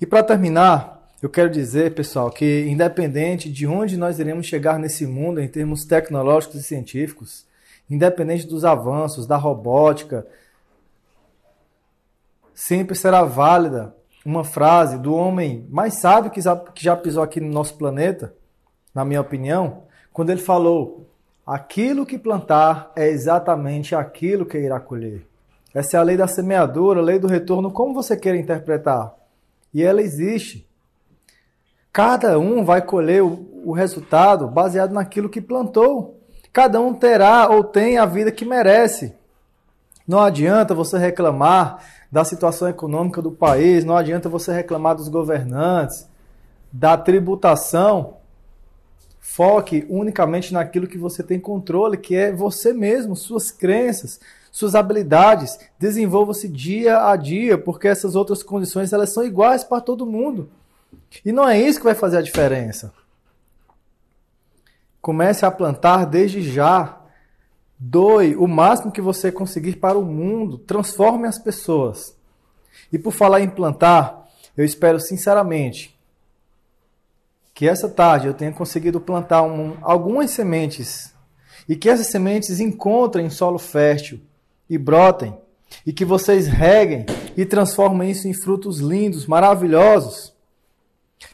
[0.00, 0.93] E para terminar,
[1.24, 5.86] eu quero dizer, pessoal, que independente de onde nós iremos chegar nesse mundo em termos
[5.86, 7.46] tecnológicos e científicos,
[7.88, 10.26] independente dos avanços da robótica,
[12.52, 16.42] sempre será válida uma frase do homem mais sábio que
[16.84, 18.34] já pisou aqui no nosso planeta,
[18.94, 21.08] na minha opinião, quando ele falou:
[21.46, 25.26] aquilo que plantar é exatamente aquilo que irá colher.
[25.72, 29.14] Essa é a lei da semeadura, a lei do retorno, como você queira interpretar.
[29.72, 30.68] E ela existe.
[31.94, 36.20] Cada um vai colher o, o resultado baseado naquilo que plantou.
[36.52, 39.14] Cada um terá ou tem a vida que merece.
[40.04, 41.78] Não adianta você reclamar
[42.10, 46.08] da situação econômica do país, não adianta você reclamar dos governantes,
[46.72, 48.16] da tributação.
[49.20, 54.18] Foque unicamente naquilo que você tem controle, que é você mesmo, suas crenças,
[54.50, 55.60] suas habilidades.
[55.78, 60.50] Desenvolva-se dia a dia, porque essas outras condições elas são iguais para todo mundo.
[61.22, 62.92] E não é isso que vai fazer a diferença.
[65.00, 66.98] Comece a plantar desde já.
[67.78, 70.56] Doe o máximo que você conseguir para o mundo.
[70.56, 72.16] Transforme as pessoas.
[72.90, 75.94] E por falar em plantar, eu espero sinceramente
[77.52, 81.14] que essa tarde eu tenha conseguido plantar um, algumas sementes
[81.68, 84.20] e que essas sementes encontrem solo fértil
[84.68, 85.36] e brotem
[85.86, 87.06] e que vocês reguem
[87.36, 90.33] e transformem isso em frutos lindos, maravilhosos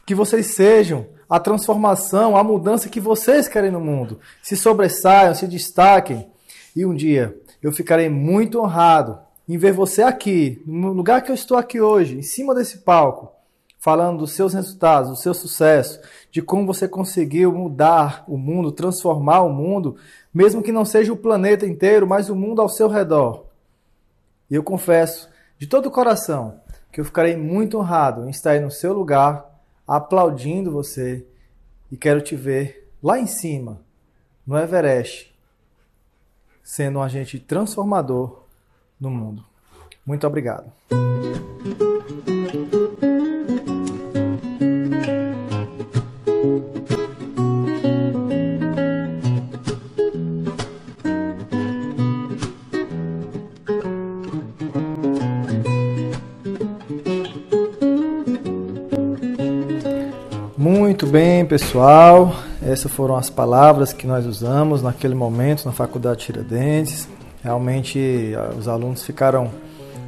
[0.05, 4.19] que vocês sejam a transformação, a mudança que vocês querem no mundo.
[4.41, 6.29] Se sobressaiam, se destaquem.
[6.75, 11.35] E um dia eu ficarei muito honrado em ver você aqui, no lugar que eu
[11.35, 13.31] estou aqui hoje, em cima desse palco,
[13.79, 15.99] falando dos seus resultados, do seu sucesso,
[16.31, 19.97] de como você conseguiu mudar o mundo, transformar o mundo,
[20.33, 23.45] mesmo que não seja o planeta inteiro, mas o mundo ao seu redor.
[24.49, 26.59] E eu confesso, de todo o coração,
[26.91, 29.50] que eu ficarei muito honrado em estar aí no seu lugar,
[29.87, 31.25] aplaudindo você
[31.91, 33.81] e quero te ver lá em cima,
[34.45, 35.35] no Everest,
[36.63, 38.43] sendo um agente transformador
[38.99, 39.43] no mundo.
[40.05, 40.71] Muito obrigado.
[61.01, 62.35] Muito bem, pessoal.
[62.61, 67.09] Essas foram as palavras que nós usamos naquele momento na Faculdade Tiradentes.
[67.43, 69.49] Realmente os alunos ficaram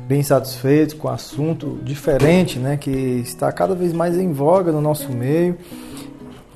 [0.07, 4.81] bem satisfeitos com o assunto diferente, né, que está cada vez mais em voga no
[4.81, 5.57] nosso meio.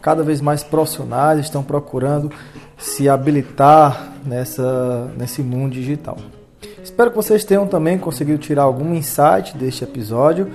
[0.03, 2.31] Cada vez mais profissionais estão procurando
[2.77, 6.19] se habilitar nessa, nesse mundo digital.
[6.83, 10.51] Espero que vocês tenham também conseguido tirar algum insight deste episódio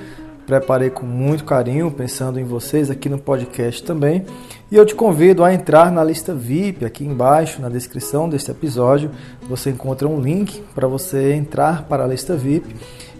[0.46, 4.24] preparei com muito carinho, pensando em vocês aqui no podcast também.
[4.70, 9.10] E eu te convido a entrar na lista VIP aqui embaixo, na descrição deste episódio.
[9.48, 12.74] Você encontra um link para você entrar para a lista VIP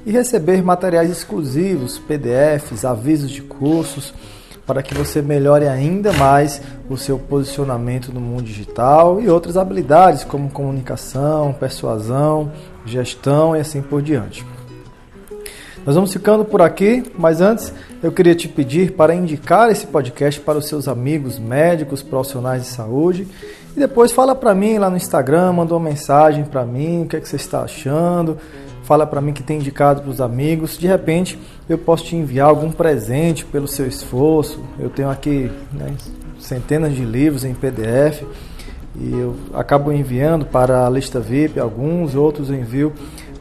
[0.05, 4.13] e receber materiais exclusivos, PDFs, avisos de cursos,
[4.67, 10.25] para que você melhore ainda mais o seu posicionamento no mundo digital e outras habilidades
[10.25, 12.51] como comunicação, persuasão,
[12.85, 14.45] gestão e assim por diante.
[15.85, 20.41] Nós vamos ficando por aqui, mas antes eu queria te pedir para indicar esse podcast
[20.41, 23.27] para os seus amigos médicos, profissionais de saúde.
[23.77, 27.17] E depois fala para mim lá no Instagram, manda uma mensagem para mim, o que,
[27.17, 28.39] é que você está achando.
[28.85, 30.79] Fala para mim que tem indicado para os amigos.
[30.79, 31.37] De repente
[31.69, 34.63] eu posso te enviar algum presente pelo seu esforço.
[34.79, 35.95] Eu tenho aqui né,
[36.39, 38.23] centenas de livros em PDF
[38.95, 42.93] e eu acabo enviando para a lista VIP, alguns outros envio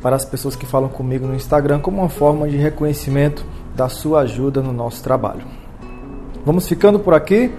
[0.01, 3.45] para as pessoas que falam comigo no Instagram como uma forma de reconhecimento
[3.75, 5.43] da sua ajuda no nosso trabalho.
[6.45, 7.51] Vamos ficando por aqui.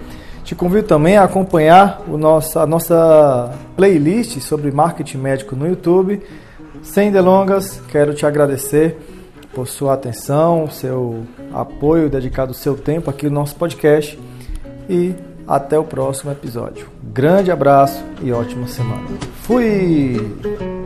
[0.43, 6.21] Te convido também a acompanhar o nosso, a nossa playlist sobre marketing médico no YouTube.
[6.81, 8.97] Sem delongas, quero te agradecer
[9.53, 11.23] por sua atenção, seu
[11.53, 14.19] apoio, dedicado o seu tempo aqui no nosso podcast
[14.89, 15.15] e
[15.47, 16.87] até o próximo episódio.
[17.01, 19.07] Grande abraço e ótima semana.
[19.43, 20.82] Fui!